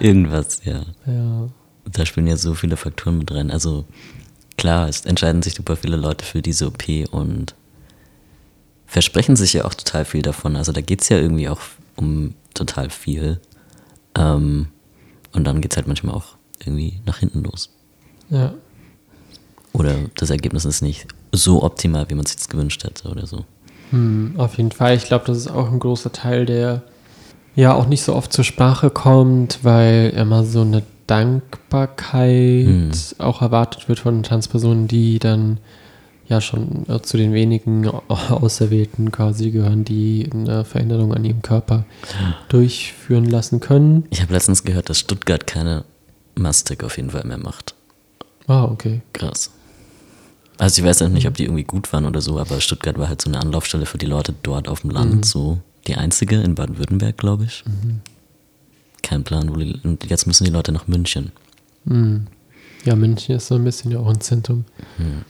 Irgendwas, 0.00 0.62
ja 0.64 0.82
Ja. 1.06 1.48
da 1.90 2.06
spielen 2.06 2.26
ja 2.26 2.36
so 2.36 2.54
viele 2.54 2.76
Faktoren 2.76 3.18
mit 3.18 3.30
rein. 3.32 3.50
Also 3.50 3.84
klar, 4.56 4.88
es 4.88 5.02
entscheiden 5.04 5.42
sich 5.42 5.54
super 5.54 5.76
viele 5.76 5.96
Leute 5.96 6.24
für 6.24 6.42
diese 6.42 6.66
OP 6.66 6.84
und 7.10 7.54
versprechen 8.86 9.36
sich 9.36 9.52
ja 9.52 9.64
auch 9.64 9.74
total 9.74 10.04
viel 10.04 10.22
davon. 10.22 10.56
Also 10.56 10.72
da 10.72 10.80
geht 10.80 11.02
es 11.02 11.08
ja 11.10 11.18
irgendwie 11.18 11.48
auch 11.48 11.60
um 11.96 12.34
total 12.54 12.90
viel. 12.90 13.40
Ähm, 14.16 14.68
und 15.32 15.44
dann 15.44 15.60
geht 15.60 15.72
es 15.72 15.76
halt 15.76 15.86
manchmal 15.86 16.14
auch 16.14 16.36
irgendwie 16.64 17.00
nach 17.06 17.18
hinten 17.18 17.42
los. 17.44 17.70
Ja. 18.30 18.54
Oder 19.72 19.94
das 20.16 20.30
Ergebnis 20.30 20.64
ist 20.64 20.80
nicht 20.82 21.06
so 21.32 21.62
optimal, 21.62 22.08
wie 22.10 22.14
man 22.14 22.26
sich 22.26 22.36
das 22.36 22.48
gewünscht 22.48 22.82
hätte 22.84 23.08
oder 23.08 23.26
so. 23.26 23.44
Hm, 23.90 24.34
auf 24.38 24.56
jeden 24.56 24.72
Fall. 24.72 24.96
Ich 24.96 25.04
glaube, 25.04 25.24
das 25.26 25.36
ist 25.36 25.48
auch 25.50 25.70
ein 25.70 25.78
großer 25.78 26.10
Teil, 26.12 26.46
der 26.46 26.82
ja 27.54 27.74
auch 27.74 27.86
nicht 27.86 28.02
so 28.02 28.14
oft 28.14 28.32
zur 28.32 28.44
Sprache 28.44 28.90
kommt, 28.90 29.60
weil 29.62 30.10
immer 30.10 30.44
so 30.44 30.62
eine 30.62 30.82
Dankbarkeit 31.06 32.66
Hm. 32.66 32.90
auch 33.18 33.42
erwartet 33.42 33.88
wird 33.88 33.98
von 34.00 34.22
Transpersonen, 34.22 34.86
die 34.88 35.18
dann 35.18 35.58
ja 36.28 36.40
schon 36.40 36.88
äh, 36.88 37.02
zu 37.02 37.16
den 37.16 37.32
wenigen 37.32 37.88
Auserwählten 38.08 39.10
quasi 39.10 39.50
gehören, 39.50 39.84
die 39.84 40.28
eine 40.32 40.64
Veränderung 40.64 41.12
an 41.12 41.24
ihrem 41.24 41.42
Körper 41.42 41.84
durchführen 42.48 43.24
lassen 43.24 43.60
können. 43.60 44.04
Ich 44.10 44.22
habe 44.22 44.32
letztens 44.32 44.62
gehört, 44.64 44.88
dass 44.88 44.98
Stuttgart 45.00 45.46
keine 45.46 45.84
Mastek 46.36 46.84
auf 46.84 46.96
jeden 46.96 47.10
Fall 47.10 47.24
mehr 47.24 47.38
macht. 47.38 47.74
Ah, 48.46 48.64
okay. 48.64 49.00
Krass. 49.12 49.50
Also 50.58 50.82
ich 50.82 50.86
weiß 50.86 51.02
auch 51.02 51.08
nicht, 51.08 51.26
ob 51.26 51.34
die 51.34 51.44
irgendwie 51.44 51.64
gut 51.64 51.92
waren 51.92 52.04
oder 52.04 52.20
so, 52.20 52.38
aber 52.38 52.60
Stuttgart 52.60 52.98
war 52.98 53.08
halt 53.08 53.20
so 53.22 53.30
eine 53.30 53.40
Anlaufstelle 53.40 53.86
für 53.86 53.98
die 53.98 54.06
Leute 54.06 54.34
dort 54.42 54.68
auf 54.68 54.82
dem 54.82 54.90
Land, 54.90 55.24
so 55.24 55.58
die 55.86 55.96
einzige 55.96 56.36
in 56.36 56.54
Baden-Württemberg, 56.54 57.16
glaube 57.16 57.44
ich. 57.44 57.64
Kein 59.02 59.24
Plan, 59.24 59.50
wo 59.50 59.56
die, 59.56 59.80
und 59.82 60.08
jetzt 60.08 60.26
müssen 60.26 60.44
die 60.44 60.50
Leute 60.50 60.72
nach 60.72 60.86
München. 60.88 61.32
Hm. 61.86 62.26
Ja, 62.84 62.96
München 62.96 63.36
ist 63.36 63.48
so 63.48 63.54
ein 63.56 63.64
bisschen 63.64 63.90
ja 63.90 63.98
auch 63.98 64.08
ein 64.08 64.20
Zentrum 64.20 64.64
Hm. 64.96 65.24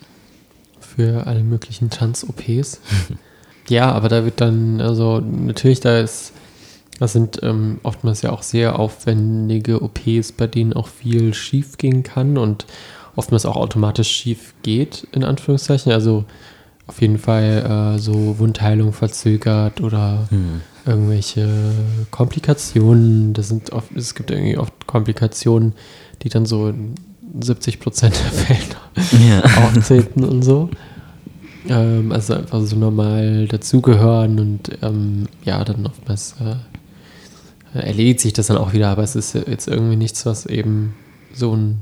für 0.81 1.27
alle 1.27 1.43
möglichen 1.43 1.91
Trans-OPs. 1.91 2.81
ja, 3.69 3.91
aber 3.93 4.09
da 4.09 4.25
wird 4.25 4.41
dann, 4.41 4.81
also 4.81 5.21
natürlich, 5.21 5.81
da 5.81 5.99
ist, 6.01 6.33
das 6.99 7.13
sind 7.13 7.41
ähm, 7.43 7.81
oftmals 7.83 8.23
ja 8.23 8.31
auch 8.31 8.43
sehr 8.43 8.79
aufwendige 8.79 9.83
OPs, 9.83 10.33
bei 10.33 10.47
denen 10.47 10.73
auch 10.73 10.89
viel 10.89 11.33
schief 11.35 11.79
gehen 11.79 12.03
kann 12.03 12.37
und 12.37 12.67
oftmals 13.17 13.47
auch 13.47 13.57
automatisch 13.57 14.11
schief 14.11 14.55
geht, 14.63 15.07
in 15.13 15.25
Anführungszeichen. 15.25 15.93
Also 15.93 16.25
auf 16.91 17.01
jeden 17.01 17.19
Fall 17.19 17.95
äh, 17.97 17.99
so 18.01 18.39
Wundheilung 18.41 18.93
verzögert 18.93 19.81
oder 19.81 20.27
Hm. 20.31 20.61
irgendwelche 20.85 21.49
Komplikationen. 22.11 23.33
Das 23.33 23.49
sind 23.49 23.71
oft, 23.73 23.93
es 23.97 24.15
gibt 24.17 24.31
irgendwie 24.33 24.59
oft 24.59 24.87
Komplikationen, 24.89 25.75
die 26.23 26.29
dann 26.31 26.47
so 26.47 26.75
70 27.41 27.79
Prozent 27.79 28.15
der 28.17 28.33
Fälle 28.33 29.29
Ja. 29.31 29.43
auftreten 29.67 30.25
und 30.25 30.43
so. 30.43 30.69
Ähm, 31.69 32.11
also 32.11 32.35
einfach 32.35 32.61
so 32.63 32.75
normal 32.75 33.47
dazugehören 33.47 34.41
und 34.41 34.71
ähm, 34.83 35.29
ja, 35.45 35.63
dann 35.63 35.87
oftmals 35.87 36.35
äh, 36.41 37.79
erledigt 37.79 38.19
sich 38.21 38.33
das 38.33 38.49
dann 38.49 38.57
auch 38.57 38.73
wieder, 38.73 38.89
aber 38.89 39.05
es 39.05 39.15
ist 39.15 39.35
jetzt 39.35 39.69
irgendwie 39.69 39.97
nichts, 39.97 40.27
was 40.27 40.47
eben 40.47 40.95
so 41.33 41.55
ein 41.55 41.81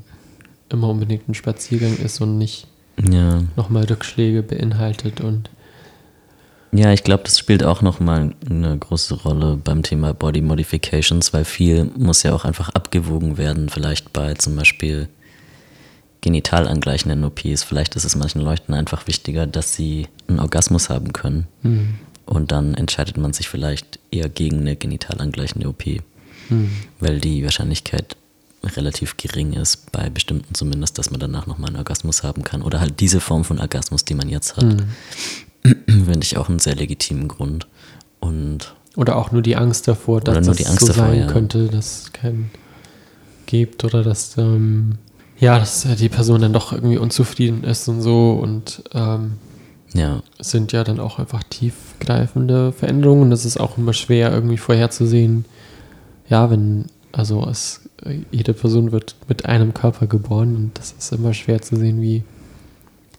immer 0.68 0.90
unbedingt 0.90 1.26
ein 1.30 1.34
Spaziergang 1.34 1.96
ist 1.96 2.20
und 2.20 2.36
nicht 2.36 2.66
Ja. 3.10 3.42
nochmal 3.56 3.84
Rückschläge 3.84 4.42
beinhaltet 4.42 5.20
und 5.20 5.50
Ja, 6.72 6.92
ich 6.92 7.04
glaube, 7.04 7.22
das 7.24 7.38
spielt 7.38 7.62
auch 7.62 7.80
nochmal 7.80 8.34
eine 8.48 8.76
große 8.76 9.14
Rolle 9.22 9.56
beim 9.62 9.82
Thema 9.82 10.12
Body 10.12 10.42
Modifications, 10.42 11.32
weil 11.32 11.44
viel 11.44 11.90
muss 11.96 12.22
ja 12.22 12.34
auch 12.34 12.44
einfach 12.44 12.68
abgewogen 12.70 13.38
werden, 13.38 13.68
vielleicht 13.68 14.12
bei 14.12 14.34
zum 14.34 14.56
Beispiel 14.56 15.08
genital 16.20 16.68
angleichenden 16.68 17.24
OPs. 17.24 17.62
Vielleicht 17.62 17.96
ist 17.96 18.04
es 18.04 18.16
manchen 18.16 18.40
Leuten 18.42 18.74
einfach 18.74 19.06
wichtiger, 19.06 19.46
dass 19.46 19.74
sie 19.74 20.08
einen 20.26 20.40
Orgasmus 20.40 20.90
haben 20.90 21.12
können. 21.12 21.46
Und 22.26 22.52
dann 22.52 22.74
entscheidet 22.74 23.16
man 23.16 23.32
sich 23.32 23.48
vielleicht 23.48 23.98
eher 24.10 24.28
gegen 24.28 24.60
eine 24.60 24.76
genital 24.76 25.20
angleichende 25.20 25.68
OP, 25.68 25.84
weil 27.00 27.20
die 27.20 27.44
Wahrscheinlichkeit 27.44 28.16
relativ 28.68 29.16
gering 29.16 29.52
ist, 29.52 29.92
bei 29.92 30.10
bestimmten 30.10 30.54
zumindest, 30.54 30.98
dass 30.98 31.10
man 31.10 31.20
danach 31.20 31.46
nochmal 31.46 31.68
einen 31.68 31.78
Orgasmus 31.78 32.22
haben 32.22 32.44
kann. 32.44 32.62
Oder 32.62 32.80
halt 32.80 33.00
diese 33.00 33.20
Form 33.20 33.44
von 33.44 33.58
Orgasmus, 33.58 34.04
die 34.04 34.14
man 34.14 34.28
jetzt 34.28 34.56
hat. 34.56 34.64
Finde 35.62 36.20
ich 36.22 36.36
auch 36.36 36.48
einen 36.48 36.58
sehr 36.58 36.74
legitimen 36.74 37.28
Grund. 37.28 37.66
Und 38.20 38.74
Oder 38.96 39.16
auch 39.16 39.32
nur 39.32 39.42
die 39.42 39.56
Angst 39.56 39.88
davor, 39.88 40.20
dass 40.20 40.46
das 40.46 40.56
die 40.56 40.66
Angst 40.66 40.80
so 40.80 40.86
davor, 40.88 41.06
sein 41.06 41.20
ja. 41.20 41.26
könnte, 41.26 41.66
dass 41.66 42.02
es 42.02 42.12
keinen 42.12 42.50
gibt 43.46 43.82
oder 43.84 44.02
dass 44.02 44.36
ähm, 44.36 44.98
ja, 45.38 45.58
dass 45.58 45.84
äh, 45.84 45.96
die 45.96 46.08
Person 46.08 46.42
dann 46.42 46.52
doch 46.52 46.72
irgendwie 46.72 46.98
unzufrieden 46.98 47.64
ist 47.64 47.88
und 47.88 48.02
so 48.02 48.32
und 48.32 48.82
ähm, 48.92 49.34
ja, 49.94 50.22
es 50.38 50.50
sind 50.50 50.72
ja 50.72 50.84
dann 50.84 51.00
auch 51.00 51.18
einfach 51.18 51.42
tiefgreifende 51.44 52.72
Veränderungen 52.72 53.22
und 53.22 53.32
es 53.32 53.44
ist 53.44 53.58
auch 53.58 53.78
immer 53.78 53.94
schwer 53.94 54.30
irgendwie 54.32 54.58
vorherzusehen. 54.58 55.46
Ja, 56.28 56.50
wenn 56.50 56.86
also 57.12 57.46
es 57.50 57.80
jede 58.30 58.52
Person 58.54 58.92
wird 58.92 59.16
mit 59.28 59.46
einem 59.46 59.74
Körper 59.74 60.06
geboren 60.06 60.54
und 60.56 60.70
das 60.78 60.94
ist 60.98 61.12
immer 61.12 61.34
schwer 61.34 61.60
zu 61.62 61.76
sehen, 61.76 62.00
wie 62.00 62.22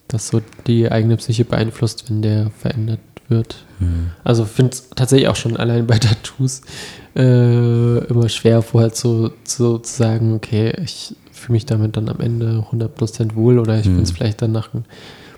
das 0.08 0.28
so 0.28 0.42
die 0.68 0.92
eigene 0.92 1.18
Psyche 1.18 1.46
beeinflusst, 1.46 2.10
wenn 2.10 2.22
der 2.22 2.50
verändert 2.52 3.00
wird. 3.28 3.64
hm, 3.80 4.12
Also 4.24 4.46
finde 4.46 4.72
es 4.74 4.90
tatsächlich 4.96 5.28
auch 5.28 5.36
schon 5.36 5.56
allein 5.58 5.86
bei 5.86 5.98
Tattoos 6.00 6.62
äh, 7.16 7.98
immer 8.06 8.30
schwer 8.30 8.62
vorher 8.62 8.92
zu, 8.92 9.32
zu, 9.44 9.78
zu 9.80 9.94
sagen, 9.98 10.34
okay, 10.34 10.74
ich 10.84 11.16
fühle 11.32 11.54
mich 11.54 11.66
damit 11.66 11.96
dann 11.98 12.10
am 12.10 12.20
Ende 12.20 12.66
100% 12.72 13.36
wohl 13.36 13.60
oder 13.60 13.78
ich 13.80 13.86
Mhm. 13.86 13.90
finde 13.92 14.04
es 14.04 14.12
vielleicht 14.12 14.42
dann 14.42 14.52
nach 14.52 14.74
ein 14.74 14.86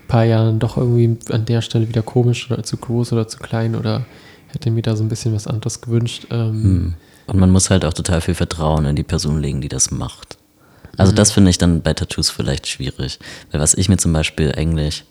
paar 0.08 0.24
Jahren 0.24 0.58
doch 0.58 0.76
irgendwie 0.76 1.16
an 1.30 1.44
der 1.44 1.60
Stelle 1.62 1.88
wieder 1.88 2.02
komisch 2.02 2.50
oder 2.50 2.62
zu 2.62 2.76
groß 2.76 3.12
oder 3.12 3.28
zu 3.28 3.38
klein 3.38 3.76
oder 3.76 4.04
hätte 4.52 4.70
mir 4.70 4.82
da 4.82 4.96
so 4.96 5.02
ein 5.02 5.08
bisschen 5.08 5.34
was 5.34 5.46
anderes 5.46 5.80
gewünscht. 5.80 6.26
Ähm, 6.30 6.62
hm. 6.62 6.94
Und 7.26 7.38
man 7.38 7.50
muss 7.50 7.70
halt 7.70 7.84
auch 7.84 7.92
total 7.92 8.20
viel 8.20 8.34
Vertrauen 8.34 8.84
in 8.84 8.96
die 8.96 9.02
Person 9.02 9.40
legen, 9.40 9.60
die 9.60 9.68
das 9.68 9.90
macht. 9.90 10.36
Also 10.98 11.12
das 11.12 11.32
finde 11.32 11.50
ich 11.50 11.58
dann 11.58 11.82
bei 11.82 11.94
Tattoos 11.94 12.30
vielleicht 12.30 12.66
schwierig. 12.66 13.18
Weil 13.50 13.60
was 13.60 13.74
ich 13.74 13.88
mir 13.88 13.96
zum 13.96 14.12
Beispiel 14.12 14.52
eigentlich 14.52 15.04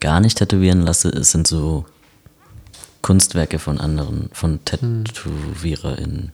gar 0.00 0.20
nicht 0.20 0.38
tätowieren 0.38 0.82
lasse, 0.82 1.10
ist, 1.10 1.30
sind 1.30 1.46
so 1.46 1.84
Kunstwerke 3.02 3.58
von 3.58 3.78
anderen, 3.78 4.30
von 4.32 4.64
TätowiererInnen. 4.64 6.32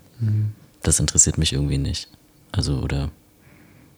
Das 0.83 1.01
interessiert 1.01 1.37
mich 1.37 1.53
irgendwie 1.53 1.79
nicht. 1.79 2.09
Also, 2.53 2.79
oder 2.79 3.11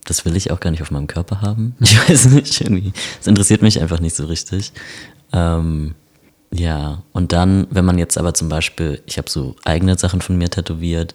das 0.04 0.24
will 0.24 0.36
ich 0.36 0.50
auch 0.50 0.60
gar 0.60 0.70
nicht 0.70 0.82
auf 0.82 0.90
meinem 0.90 1.06
Körper 1.06 1.40
haben. 1.42 1.76
Ich 1.80 2.08
weiß 2.08 2.26
nicht, 2.26 2.60
irgendwie. 2.60 2.92
Das 3.18 3.26
interessiert 3.26 3.62
mich 3.62 3.80
einfach 3.80 4.00
nicht 4.00 4.16
so 4.16 4.26
richtig. 4.26 4.72
Ähm, 5.32 5.94
ja, 6.50 7.02
und 7.12 7.32
dann, 7.32 7.66
wenn 7.70 7.84
man 7.84 7.98
jetzt 7.98 8.16
aber 8.16 8.34
zum 8.34 8.48
Beispiel, 8.48 9.02
ich 9.06 9.18
habe 9.18 9.28
so 9.28 9.56
eigene 9.64 9.98
Sachen 9.98 10.20
von 10.20 10.38
mir 10.38 10.48
tätowiert 10.48 11.14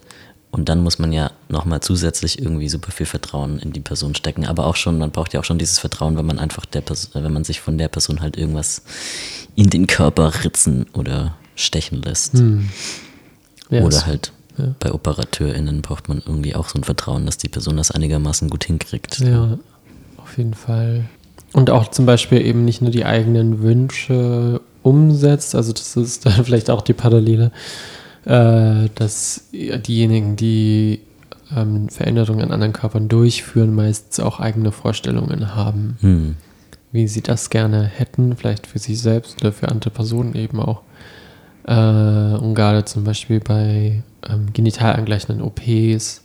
und 0.50 0.68
dann 0.68 0.82
muss 0.82 1.00
man 1.00 1.12
ja 1.12 1.32
nochmal 1.48 1.80
zusätzlich 1.80 2.38
irgendwie 2.40 2.68
super 2.68 2.92
viel 2.92 3.06
Vertrauen 3.06 3.58
in 3.58 3.72
die 3.72 3.80
Person 3.80 4.14
stecken. 4.14 4.46
Aber 4.46 4.66
auch 4.66 4.76
schon, 4.76 4.98
man 4.98 5.10
braucht 5.10 5.32
ja 5.32 5.40
auch 5.40 5.44
schon 5.44 5.58
dieses 5.58 5.80
Vertrauen, 5.80 6.16
wenn 6.16 6.26
man 6.26 6.38
einfach 6.38 6.64
der 6.64 6.80
Person, 6.80 7.24
wenn 7.24 7.32
man 7.32 7.42
sich 7.42 7.60
von 7.60 7.76
der 7.76 7.88
Person 7.88 8.20
halt 8.20 8.36
irgendwas 8.36 8.82
in 9.56 9.68
den 9.68 9.88
Körper 9.88 10.44
ritzen 10.44 10.86
oder 10.92 11.34
stechen 11.56 12.02
lässt. 12.02 12.34
hm. 12.34 12.68
Ja, 13.70 13.82
Oder 13.82 14.06
halt 14.06 14.32
ja. 14.58 14.74
bei 14.78 14.92
OperateurInnen 14.92 15.82
braucht 15.82 16.08
man 16.08 16.22
irgendwie 16.24 16.54
auch 16.54 16.68
so 16.68 16.78
ein 16.78 16.84
Vertrauen, 16.84 17.26
dass 17.26 17.38
die 17.38 17.48
Person 17.48 17.76
das 17.76 17.90
einigermaßen 17.90 18.48
gut 18.50 18.64
hinkriegt. 18.64 19.18
Ja, 19.18 19.58
auf 20.18 20.38
jeden 20.38 20.54
Fall. 20.54 21.06
Und 21.52 21.70
auch 21.70 21.90
zum 21.90 22.06
Beispiel 22.06 22.44
eben 22.44 22.64
nicht 22.64 22.82
nur 22.82 22.90
die 22.90 23.04
eigenen 23.04 23.62
Wünsche 23.62 24.60
umsetzt, 24.84 25.54
also 25.56 25.72
das 25.72 25.96
ist 25.96 26.26
dann 26.26 26.44
vielleicht 26.44 26.70
auch 26.70 26.82
die 26.82 26.92
Parallele, 26.92 27.50
äh, 28.24 28.88
dass 28.94 29.48
diejenigen, 29.52 30.36
die 30.36 31.00
ähm, 31.54 31.88
Veränderungen 31.88 32.42
an 32.42 32.52
anderen 32.52 32.72
Körpern 32.72 33.08
durchführen, 33.08 33.74
meistens 33.74 34.20
auch 34.20 34.38
eigene 34.40 34.70
Vorstellungen 34.72 35.54
haben, 35.54 35.96
Hm. 36.00 36.36
wie 36.92 37.08
sie 37.08 37.22
das 37.22 37.50
gerne 37.50 37.82
hätten, 37.84 38.36
vielleicht 38.36 38.66
für 38.66 38.78
sich 38.78 39.00
selbst 39.00 39.40
oder 39.40 39.52
für 39.52 39.68
andere 39.68 39.90
Personen 39.90 40.34
eben 40.34 40.60
auch. 40.60 40.82
Äh, 41.66 41.72
und 41.74 42.54
gerade 42.54 42.84
zum 42.84 43.04
Beispiel 43.04 43.40
bei 43.40 44.02
ähm, 44.28 44.52
genital 44.52 44.94
angleichenden 44.94 45.42
OPs 45.42 46.22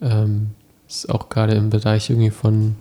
ähm, 0.00 0.50
ist 0.88 1.10
auch 1.10 1.28
gerade 1.28 1.54
im 1.54 1.70
Bereich 1.70 2.10
irgendwie 2.10 2.30
von 2.30 2.76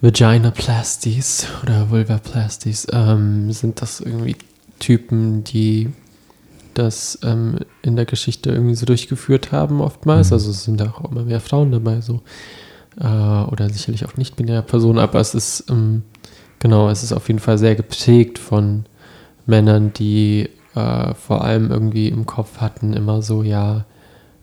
Vaginoplasties 0.00 1.46
oder 1.62 1.90
Vulvaplasties 1.90 2.88
ähm, 2.92 3.50
sind 3.52 3.80
das 3.80 4.00
irgendwie 4.00 4.36
Typen, 4.78 5.42
die 5.44 5.90
das 6.74 7.18
ähm, 7.22 7.60
in 7.82 7.96
der 7.96 8.04
Geschichte 8.04 8.50
irgendwie 8.50 8.74
so 8.74 8.84
durchgeführt 8.84 9.52
haben 9.52 9.80
oftmals. 9.80 10.30
Mhm. 10.30 10.34
Also 10.34 10.50
es 10.50 10.64
sind 10.64 10.82
auch 10.82 11.10
immer 11.10 11.24
mehr 11.24 11.40
Frauen 11.40 11.72
dabei 11.72 12.00
so. 12.00 12.22
Äh, 13.00 13.06
oder 13.06 13.70
sicherlich 13.70 14.06
auch 14.06 14.16
nicht-binäre 14.16 14.62
Personen, 14.62 14.98
aber 14.98 15.20
es 15.20 15.34
ist, 15.34 15.64
ähm, 15.70 16.02
genau, 16.58 16.88
es 16.88 17.02
ist 17.02 17.12
auf 17.12 17.28
jeden 17.28 17.40
Fall 17.40 17.58
sehr 17.58 17.74
geprägt 17.74 18.38
von 18.38 18.84
Männern, 19.46 19.92
die 19.92 20.48
äh, 20.74 21.14
vor 21.14 21.44
allem 21.44 21.70
irgendwie 21.70 22.08
im 22.08 22.26
Kopf 22.26 22.58
hatten, 22.58 22.92
immer 22.92 23.22
so, 23.22 23.42
ja, 23.42 23.86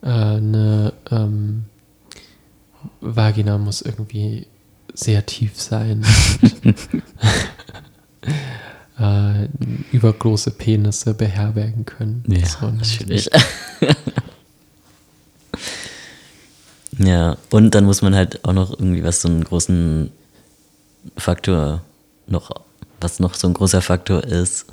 äh, 0.01 0.07
eine 0.07 0.93
ähm, 1.11 1.65
Vagina 3.01 3.57
muss 3.57 3.81
irgendwie 3.81 4.47
sehr 4.93 5.25
tief 5.25 5.59
sein. 5.59 6.05
äh, 8.99 9.47
übergroße 9.91 10.51
Penisse 10.51 11.13
beherbergen 11.13 11.85
können. 11.85 12.23
Ja, 12.27 12.45
So, 12.45 12.69
natürlich. 12.69 13.29
ja, 16.99 17.37
und 17.49 17.75
dann 17.75 17.85
muss 17.85 18.01
man 18.01 18.15
halt 18.15 18.43
auch 18.45 18.53
noch 18.53 18.71
irgendwie 18.71 19.03
was 19.03 19.21
so 19.21 19.29
einen 19.29 19.43
großen 19.43 20.11
Faktor 21.17 21.83
noch, 22.27 22.51
was 23.01 23.19
noch 23.19 23.35
so 23.35 23.47
ein 23.47 23.53
großer 23.53 23.81
Faktor 23.81 24.23
ist, 24.23 24.65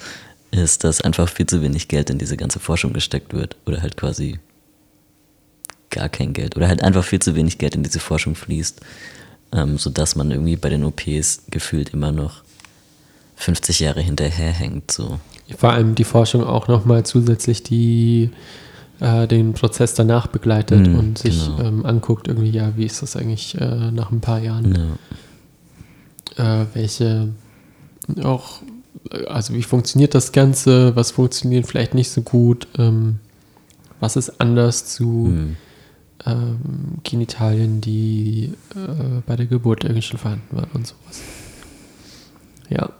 ist, 0.50 0.84
dass 0.84 1.00
einfach 1.00 1.28
viel 1.28 1.46
zu 1.46 1.62
wenig 1.62 1.88
Geld 1.88 2.10
in 2.10 2.18
diese 2.18 2.36
ganze 2.36 2.60
Forschung 2.60 2.92
gesteckt 2.92 3.34
wird. 3.34 3.56
Oder 3.66 3.82
halt 3.82 3.96
quasi 3.96 4.38
gar 5.90 6.08
kein 6.08 6.32
Geld. 6.32 6.56
Oder 6.56 6.68
halt 6.68 6.82
einfach 6.82 7.04
viel 7.04 7.20
zu 7.20 7.34
wenig 7.34 7.58
Geld 7.58 7.74
in 7.74 7.82
diese 7.82 8.00
Forschung 8.00 8.34
fließt. 8.34 8.80
Ähm, 9.52 9.78
sodass 9.78 10.14
man 10.14 10.30
irgendwie 10.30 10.56
bei 10.56 10.68
den 10.68 10.84
OPs 10.84 11.42
gefühlt 11.50 11.90
immer 11.90 12.12
noch 12.12 12.42
50 13.36 13.80
Jahre 13.80 14.00
hinterherhängt. 14.00 14.92
So. 14.92 15.18
Vor 15.56 15.70
allem 15.72 15.94
die 15.94 16.04
Forschung 16.04 16.44
auch 16.44 16.68
nochmal 16.68 17.04
zusätzlich 17.04 17.62
die 17.62 18.30
äh, 19.00 19.26
den 19.26 19.54
Prozess 19.54 19.94
danach 19.94 20.26
begleitet 20.26 20.86
Mm, 20.86 20.98
und 20.98 21.18
sich 21.18 21.46
genau. 21.46 21.60
ähm, 21.62 21.86
anguckt, 21.86 22.28
irgendwie, 22.28 22.50
ja, 22.50 22.76
wie 22.76 22.84
ist 22.84 23.02
das 23.02 23.16
eigentlich 23.16 23.58
äh, 23.58 23.90
nach 23.90 24.12
ein 24.12 24.20
paar 24.20 24.40
Jahren? 24.40 24.98
Ja. 26.36 26.62
Äh, 26.62 26.66
welche 26.74 27.28
auch, 28.22 28.60
äh, 29.10 29.24
also 29.24 29.54
wie 29.54 29.62
funktioniert 29.62 30.14
das 30.14 30.32
Ganze, 30.32 30.94
was 30.94 31.10
funktioniert 31.10 31.66
vielleicht 31.66 31.94
nicht 31.94 32.10
so 32.10 32.20
gut, 32.22 32.68
ähm, 32.78 33.18
was 34.00 34.16
ist 34.16 34.40
anders 34.40 34.86
zu 34.86 35.26
Hm. 35.26 35.56
Ähm, 36.26 36.98
Genitalien, 37.04 37.80
die 37.80 38.52
äh, 38.74 39.20
bei 39.26 39.36
der 39.36 39.46
Geburt 39.46 39.84
irgendwie 39.84 40.02
schon 40.02 40.18
vorhanden 40.18 40.56
waren 40.56 40.70
und 40.74 40.86
sowas. 40.86 41.20
Ja. 42.68 42.90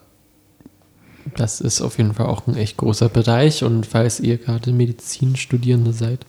Das 1.36 1.60
ist 1.60 1.80
auf 1.80 1.98
jeden 1.98 2.14
Fall 2.14 2.26
auch 2.26 2.46
ein 2.46 2.56
echt 2.56 2.76
großer 2.78 3.08
Bereich 3.08 3.62
und 3.62 3.86
falls 3.86 4.20
ihr 4.20 4.38
gerade 4.38 4.72
Medizinstudierende 4.72 5.92
seid, 5.92 6.26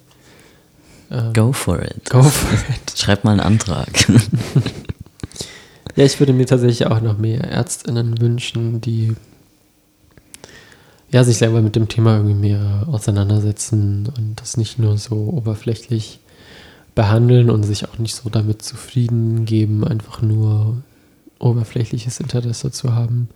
ähm, 1.10 1.34
Go 1.34 1.52
for 1.52 1.82
it. 1.82 2.10
go 2.10 2.22
for 2.22 2.52
it. 2.70 2.94
Schreib 2.98 3.24
mal 3.24 3.32
einen 3.32 3.40
Antrag. 3.40 3.88
Ja, 5.96 6.06
ich 6.06 6.20
würde 6.20 6.34
mir 6.34 6.46
tatsächlich 6.46 6.88
auch 6.88 7.02
noch 7.02 7.18
mehr 7.18 7.44
ÄrztInnen 7.44 8.22
wünschen, 8.22 8.80
die 8.80 9.14
ja, 11.12 11.24
sich 11.26 11.38
selber 11.38 11.62
mit 11.62 11.76
dem 11.76 11.90
Thema 11.90 12.16
irgendwie 12.16 12.36
mehr 12.36 12.88
auseinandersetzen 12.90 14.08
und 14.18 14.40
das 14.40 14.56
nicht 14.56 14.80
nur 14.80 14.98
so 14.98 15.16
oberflächlich 15.16 16.20
behandeln 16.96 17.50
und 17.50 17.64
sich 17.64 17.88
auch 17.88 17.98
nicht 17.98 18.16
so 18.16 18.30
damit 18.30 18.62
zufrieden 18.62 19.46
geben, 19.46 19.86
einfach 19.86 20.22
nur 20.22 20.78
oberflächliches 21.40 22.20
Interesse 22.20 22.72
zu 22.72 22.94
haben. 22.94 23.30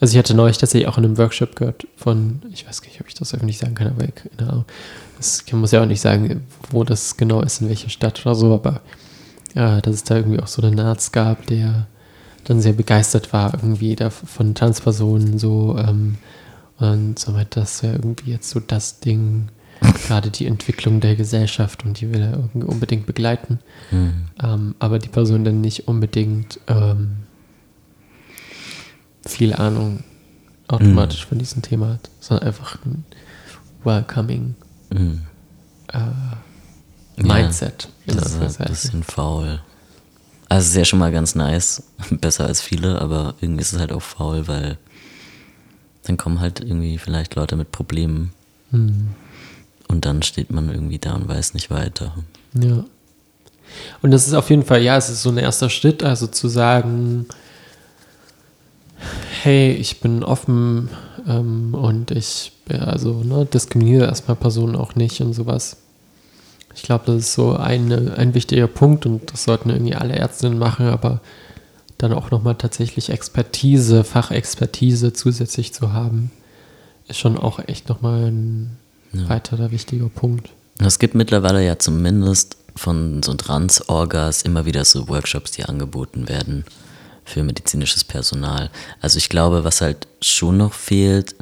Also 0.00 0.12
ich 0.12 0.18
hatte 0.18 0.34
neulich 0.34 0.58
tatsächlich 0.58 0.88
auch 0.88 0.98
in 0.98 1.04
einem 1.04 1.18
Workshop 1.18 1.56
gehört 1.56 1.86
von, 1.96 2.42
ich 2.52 2.66
weiß 2.66 2.82
gar 2.82 2.88
nicht, 2.88 3.00
ob 3.00 3.08
ich 3.08 3.14
das 3.14 3.34
öffentlich 3.34 3.58
sagen 3.58 3.74
kann, 3.74 3.88
aber 3.88 4.06
keine 4.08 4.50
Ahnung. 4.50 4.64
Das, 5.16 5.42
ich 5.46 5.52
muss 5.52 5.72
ja 5.72 5.82
auch 5.82 5.86
nicht 5.86 6.00
sagen, 6.02 6.42
wo 6.70 6.84
das 6.84 7.16
genau 7.16 7.40
ist, 7.40 7.62
in 7.62 7.68
welcher 7.68 7.88
Stadt 7.88 8.24
oder 8.26 8.34
so, 8.34 8.54
aber 8.54 8.82
ja, 9.54 9.80
dass 9.80 9.94
es 9.94 10.04
da 10.04 10.16
irgendwie 10.16 10.40
auch 10.40 10.46
so 10.46 10.60
einen 10.60 10.78
Arzt 10.80 11.14
gab, 11.14 11.46
der 11.46 11.86
dann 12.44 12.60
sehr 12.60 12.74
begeistert 12.74 13.32
war 13.32 13.54
irgendwie 13.54 13.96
da 13.96 14.10
von 14.10 14.54
Transpersonen 14.54 15.38
so 15.38 15.76
ähm, 15.78 16.18
und 16.78 17.18
so 17.18 17.34
weiter, 17.34 17.60
das 17.60 17.76
ist 17.76 17.82
ja 17.82 17.92
irgendwie 17.92 18.32
jetzt 18.32 18.50
so 18.50 18.60
das 18.60 19.00
Ding, 19.00 19.48
gerade 19.80 20.30
die 20.30 20.46
Entwicklung 20.46 21.00
der 21.00 21.16
Gesellschaft 21.16 21.84
und 21.84 22.00
die 22.00 22.12
will 22.12 22.22
er 22.22 22.32
irgendwie 22.32 22.66
unbedingt 22.66 23.06
begleiten. 23.06 23.58
Mhm. 23.90 24.12
Ähm, 24.42 24.74
aber 24.78 24.98
die 24.98 25.08
Person 25.08 25.44
dann 25.44 25.60
nicht 25.60 25.88
unbedingt 25.88 26.60
ähm, 26.66 27.16
viel 29.26 29.52
Ahnung 29.54 30.02
automatisch 30.68 31.24
Mhm. 31.24 31.28
von 31.28 31.38
diesem 31.38 31.62
Thema 31.62 31.88
hat, 31.94 32.10
sondern 32.20 32.48
einfach 32.48 32.78
ein 32.84 33.04
welcoming 33.84 34.54
Mhm. 34.90 35.22
äh, 35.92 35.98
Ja, 35.98 37.22
Mindset. 37.22 37.88
Das 38.06 38.34
ist 38.34 38.60
ein 38.60 38.68
bisschen 38.68 39.02
faul. 39.02 39.60
Also 40.48 40.64
es 40.64 40.70
ist 40.70 40.76
ja 40.76 40.84
schon 40.84 40.98
mal 40.98 41.10
ganz 41.12 41.34
nice, 41.34 41.82
besser 42.10 42.46
als 42.46 42.60
viele, 42.60 43.00
aber 43.00 43.34
irgendwie 43.40 43.62
ist 43.62 43.72
es 43.72 43.78
halt 43.80 43.92
auch 43.92 44.02
faul, 44.02 44.46
weil 44.48 44.78
dann 46.04 46.16
kommen 46.16 46.38
halt 46.40 46.60
irgendwie 46.60 46.98
vielleicht 46.98 47.34
Leute 47.34 47.56
mit 47.56 47.72
Problemen 47.72 48.32
Hm, 48.70 49.08
und 49.88 50.04
dann 50.04 50.22
steht 50.22 50.50
man 50.50 50.70
irgendwie 50.70 50.98
da 50.98 51.14
und 51.14 51.28
weiß 51.28 51.54
nicht 51.54 51.70
weiter. 51.70 52.14
ja. 52.54 52.84
Und 54.00 54.12
das 54.12 54.26
ist 54.26 54.34
auf 54.34 54.48
jeden 54.48 54.62
Fall, 54.62 54.80
ja, 54.80 54.96
es 54.96 55.10
ist 55.10 55.22
so 55.22 55.30
ein 55.30 55.38
erster 55.38 55.68
Schritt, 55.68 56.02
also 56.02 56.28
zu 56.28 56.48
sagen, 56.48 57.26
hey, 59.42 59.72
ich 59.72 60.00
bin 60.00 60.22
offen 60.22 60.88
ähm, 61.26 61.74
und 61.74 62.10
ich, 62.10 62.52
also, 62.68 63.22
ne, 63.24 63.44
diskriminiere 63.44 64.06
erstmal 64.06 64.36
Personen 64.36 64.76
auch 64.76 64.94
nicht 64.94 65.20
und 65.20 65.32
sowas. 65.32 65.76
Ich 66.74 66.82
glaube, 66.82 67.04
das 67.06 67.16
ist 67.16 67.34
so 67.34 67.56
eine, 67.56 68.14
ein 68.16 68.34
wichtiger 68.34 68.66
Punkt 68.66 69.06
und 69.06 69.32
das 69.32 69.44
sollten 69.44 69.70
irgendwie 69.70 69.94
alle 69.94 70.14
Ärztinnen 70.14 70.58
machen, 70.58 70.86
aber 70.86 71.20
dann 71.98 72.12
auch 72.12 72.30
nochmal 72.30 72.56
tatsächlich 72.56 73.10
Expertise, 73.10 74.04
Fachexpertise 74.04 75.12
zusätzlich 75.12 75.72
zu 75.72 75.92
haben, 75.92 76.30
ist 77.08 77.18
schon 77.18 77.38
auch 77.38 77.58
echt 77.66 77.88
nochmal 77.88 78.30
ein 78.30 78.76
weiterer 79.28 79.70
wichtiger 79.70 80.08
Punkt. 80.08 80.50
Es 80.78 80.98
gibt 80.98 81.14
mittlerweile 81.14 81.64
ja 81.64 81.78
zumindest 81.78 82.56
von 82.74 83.22
so 83.22 83.32
Trans-Orgas 83.34 84.42
immer 84.42 84.66
wieder 84.66 84.84
so 84.84 85.08
Workshops, 85.08 85.50
die 85.52 85.64
angeboten 85.64 86.28
werden 86.28 86.64
für 87.24 87.42
medizinisches 87.42 88.04
Personal. 88.04 88.70
Also 89.00 89.18
ich 89.18 89.28
glaube, 89.28 89.64
was 89.64 89.80
halt 89.80 90.06
schon 90.20 90.58
noch 90.58 90.74
fehlt, 90.74 91.34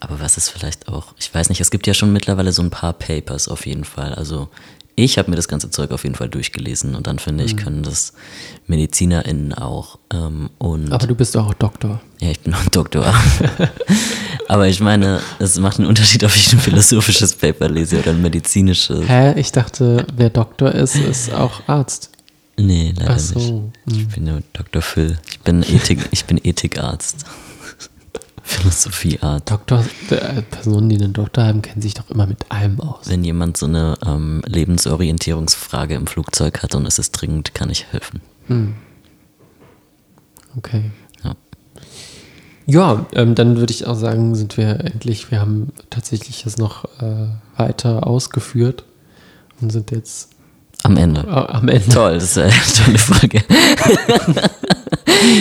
aber 0.00 0.20
was 0.20 0.36
ist 0.36 0.48
vielleicht 0.48 0.88
auch, 0.88 1.14
ich 1.18 1.32
weiß 1.32 1.48
nicht, 1.48 1.60
es 1.60 1.70
gibt 1.70 1.86
ja 1.86 1.94
schon 1.94 2.12
mittlerweile 2.12 2.52
so 2.52 2.62
ein 2.62 2.70
paar 2.70 2.92
Papers 2.92 3.48
auf 3.48 3.66
jeden 3.66 3.84
Fall. 3.84 4.14
Also 4.14 4.48
ich 4.94 5.16
habe 5.16 5.30
mir 5.30 5.36
das 5.36 5.48
ganze 5.48 5.70
Zeug 5.70 5.90
auf 5.92 6.02
jeden 6.02 6.14
Fall 6.16 6.28
durchgelesen 6.28 6.94
und 6.94 7.06
dann 7.06 7.18
finde 7.18 7.44
ich, 7.44 7.56
können 7.56 7.82
das 7.82 8.12
MedizinerInnen 8.66 9.54
auch. 9.54 9.98
Ähm, 10.12 10.50
und 10.58 10.92
Aber 10.92 11.06
du 11.06 11.14
bist 11.14 11.36
auch 11.36 11.54
Doktor. 11.54 12.00
ja, 12.20 12.30
ich 12.30 12.40
bin 12.40 12.52
auch 12.52 12.64
Doktor. 12.70 13.04
Aber 14.52 14.68
ich 14.68 14.80
meine, 14.80 15.22
es 15.38 15.58
macht 15.58 15.78
einen 15.78 15.88
Unterschied, 15.88 16.24
ob 16.24 16.36
ich 16.36 16.52
ein 16.52 16.58
philosophisches 16.58 17.34
Paper 17.34 17.70
lese 17.70 17.98
oder 18.00 18.10
ein 18.10 18.20
medizinisches. 18.20 19.08
Hä? 19.08 19.32
Ich 19.40 19.50
dachte, 19.50 20.06
wer 20.14 20.28
Doktor 20.28 20.72
ist, 20.72 20.94
ist 20.94 21.32
auch 21.32 21.66
Arzt. 21.68 22.10
Nee, 22.58 22.92
leider 22.94 23.18
so, 23.18 23.40
hm. 23.40 23.72
nicht. 23.86 24.00
Ich 24.00 24.08
bin 24.08 24.24
nur 24.24 24.42
Dr. 24.52 24.82
Phil. 24.82 25.18
Ich 25.26 25.40
bin 25.40 25.62
Ethik, 25.62 26.06
ich 26.10 26.26
bin 26.26 26.38
Ethikarzt. 26.44 27.24
Philosophiearzt. 28.42 29.50
Doktor, 29.50 29.86
äh, 30.10 30.42
Personen, 30.42 30.90
die 30.90 30.96
einen 30.96 31.14
Doktor 31.14 31.44
haben, 31.44 31.62
kennen 31.62 31.80
sich 31.80 31.94
doch 31.94 32.10
immer 32.10 32.26
mit 32.26 32.44
allem 32.50 32.78
aus. 32.78 33.08
Wenn 33.08 33.24
jemand 33.24 33.56
so 33.56 33.64
eine 33.64 33.96
ähm, 34.04 34.42
Lebensorientierungsfrage 34.44 35.94
im 35.94 36.06
Flugzeug 36.06 36.62
hat 36.62 36.74
und 36.74 36.84
es 36.84 36.98
ist 36.98 37.12
dringend, 37.12 37.54
kann 37.54 37.70
ich 37.70 37.86
helfen. 37.90 38.20
Okay. 40.58 40.90
Ja. 42.66 43.06
Ähm, 43.12 43.34
dann 43.34 43.56
würde 43.58 43.72
ich 43.72 43.86
auch 43.86 43.96
sagen, 43.96 44.34
sind 44.34 44.56
wir 44.56 44.80
endlich, 44.84 45.30
wir 45.30 45.40
haben 45.40 45.72
tatsächlich 45.90 46.46
es 46.46 46.58
noch 46.58 46.84
äh, 47.00 47.26
weiter 47.56 48.06
ausgeführt 48.06 48.84
und 49.60 49.70
sind 49.70 49.90
jetzt 49.90 50.30
Am 50.84 50.96
Ende. 50.96 51.22
äh, 51.22 51.30
am 51.30 51.68
Ende. 51.68 51.88
Toll, 51.88 52.14
das 52.14 52.36
ist 52.36 52.38
eine 52.38 52.52
tolle 52.84 52.98
Folge. 52.98 53.42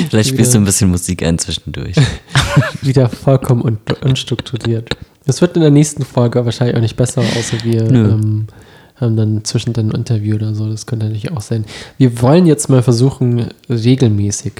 Vielleicht 0.09 0.29
spielst 0.29 0.53
du 0.53 0.59
ein 0.59 0.65
bisschen 0.65 0.89
Musik 0.91 1.23
ein 1.23 1.37
zwischendurch. 1.37 1.95
wieder 2.81 3.09
vollkommen 3.09 3.61
un 3.63 3.77
unstrukturiert. 4.03 4.95
Es 5.25 5.41
wird 5.41 5.55
in 5.55 5.61
der 5.61 5.71
nächsten 5.71 6.03
Folge 6.03 6.43
wahrscheinlich 6.45 6.75
auch 6.75 6.81
nicht 6.81 6.97
besser, 6.97 7.21
außer 7.21 7.63
wir 7.63 7.89
ähm, 7.89 8.47
haben 8.95 9.15
dann 9.15 9.45
zwischendrin 9.45 9.91
ein 9.91 9.95
Interview 9.95 10.35
oder 10.35 10.53
so. 10.55 10.67
Das 10.69 10.85
könnte 10.85 11.05
natürlich 11.05 11.31
auch 11.31 11.41
sein. 11.41 11.65
Wir 11.97 12.21
wollen 12.21 12.45
jetzt 12.47 12.69
mal 12.69 12.81
versuchen, 12.83 13.47
regelmäßig 13.69 14.53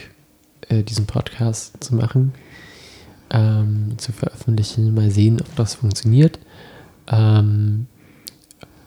äh, 0.70 0.84
diesen 0.84 1.08
Podcast 1.08 1.84
zu 1.84 1.96
machen, 1.96 2.34
ähm, 3.32 3.94
zu 3.98 4.12
veröffentlichen. 4.12 4.94
Mal 4.94 5.12
sehen, 5.12 5.40
ob 5.42 5.56
das 5.56 5.76
funktioniert. 5.76 6.40
Ähm, 7.08 7.88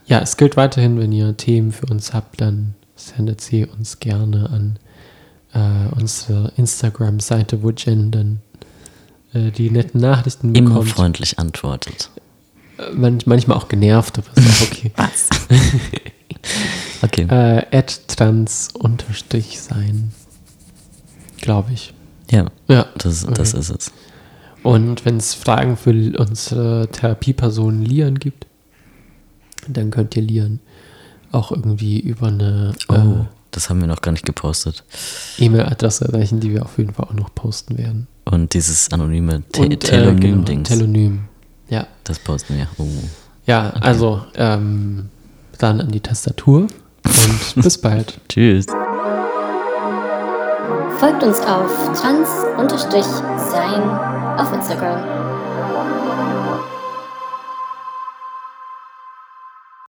ja, 0.05 0.19
es 0.19 0.37
gilt 0.37 0.55
weiterhin, 0.55 0.99
wenn 0.99 1.11
ihr 1.11 1.35
Themen 1.35 1.71
für 1.71 1.87
uns 1.87 2.13
habt, 2.13 2.41
dann 2.41 2.75
sendet 2.95 3.41
sie 3.41 3.65
uns 3.65 3.99
gerne 3.99 4.49
an 4.49 4.79
äh, 5.53 5.93
unsere 5.99 6.51
Instagram-Seite, 6.57 7.63
wo 7.63 7.71
Jen 7.71 8.11
dann 8.11 8.39
äh, 9.33 9.51
die 9.51 9.69
netten 9.69 9.99
Nachrichten 10.01 10.53
Immer 10.53 10.69
bekommt. 10.69 10.89
freundlich 10.89 11.39
antwortet. 11.39 12.09
Äh, 12.77 12.91
man, 12.93 13.19
manchmal 13.25 13.57
auch 13.57 13.67
genervt, 13.67 14.17
aber 14.17 14.27
ist 14.35 14.61
auch 14.61 14.67
okay. 14.71 14.91
Was? 14.95 15.29
okay. 17.01 17.23
äh, 17.23 17.83
trans 18.07 18.69
unterstrich 18.73 19.59
sein. 19.59 20.11
Glaube 21.37 21.71
ich. 21.73 21.93
Ja, 22.31 22.47
Ja. 22.67 22.87
das, 22.97 23.25
das 23.25 23.53
ist 23.53 23.69
es. 23.69 23.91
Und 24.65 25.05
wenn 25.05 25.17
es 25.17 25.35
Fragen 25.35 25.77
für 25.77 25.91
unsere 26.17 26.87
Therapieperson 26.91 27.83
Lian 27.83 28.17
gibt, 28.17 28.47
dann 29.67 29.91
könnt 29.91 30.15
ihr 30.15 30.23
Lian 30.23 30.59
auch 31.31 31.51
irgendwie 31.51 31.99
über 31.99 32.27
eine 32.29 32.73
Oh, 32.87 33.25
das 33.51 33.69
haben 33.69 33.79
wir 33.79 33.87
noch 33.87 34.01
gar 34.01 34.11
nicht 34.11 34.25
gepostet. 34.25 34.83
äh, 35.37 35.45
E-Mail-Adresse 35.45 36.05
erreichen, 36.05 36.39
die 36.39 36.51
wir 36.51 36.63
auf 36.63 36.79
jeden 36.79 36.93
Fall 36.95 37.05
auch 37.05 37.13
noch 37.13 37.35
posten 37.35 37.77
werden. 37.77 38.07
Und 38.23 38.55
dieses 38.55 38.91
anonyme 38.91 39.43
Te 39.51 39.65
äh, 39.65 39.77
Telonym-Dings, 39.77 40.67
genau, 40.67 40.81
Telonym. 40.81 41.19
Ja. 41.69 41.85
das 42.03 42.17
posten 42.17 42.57
wir. 42.57 42.67
Oh. 42.79 42.87
Ja, 43.45 43.69
also 43.69 44.21
ähm, 44.33 45.09
dann 45.59 45.79
an 45.79 45.91
die 45.91 45.99
Tastatur 45.99 46.61
und 47.05 47.55
bis 47.63 47.77
bald. 47.77 48.19
Tschüss. 48.29 48.65
Folgt 50.99 51.23
uns 51.23 51.39
auf 51.41 51.99
trans-sein 51.99 53.83
auf 54.37 54.53
Instagram. 54.53 55.24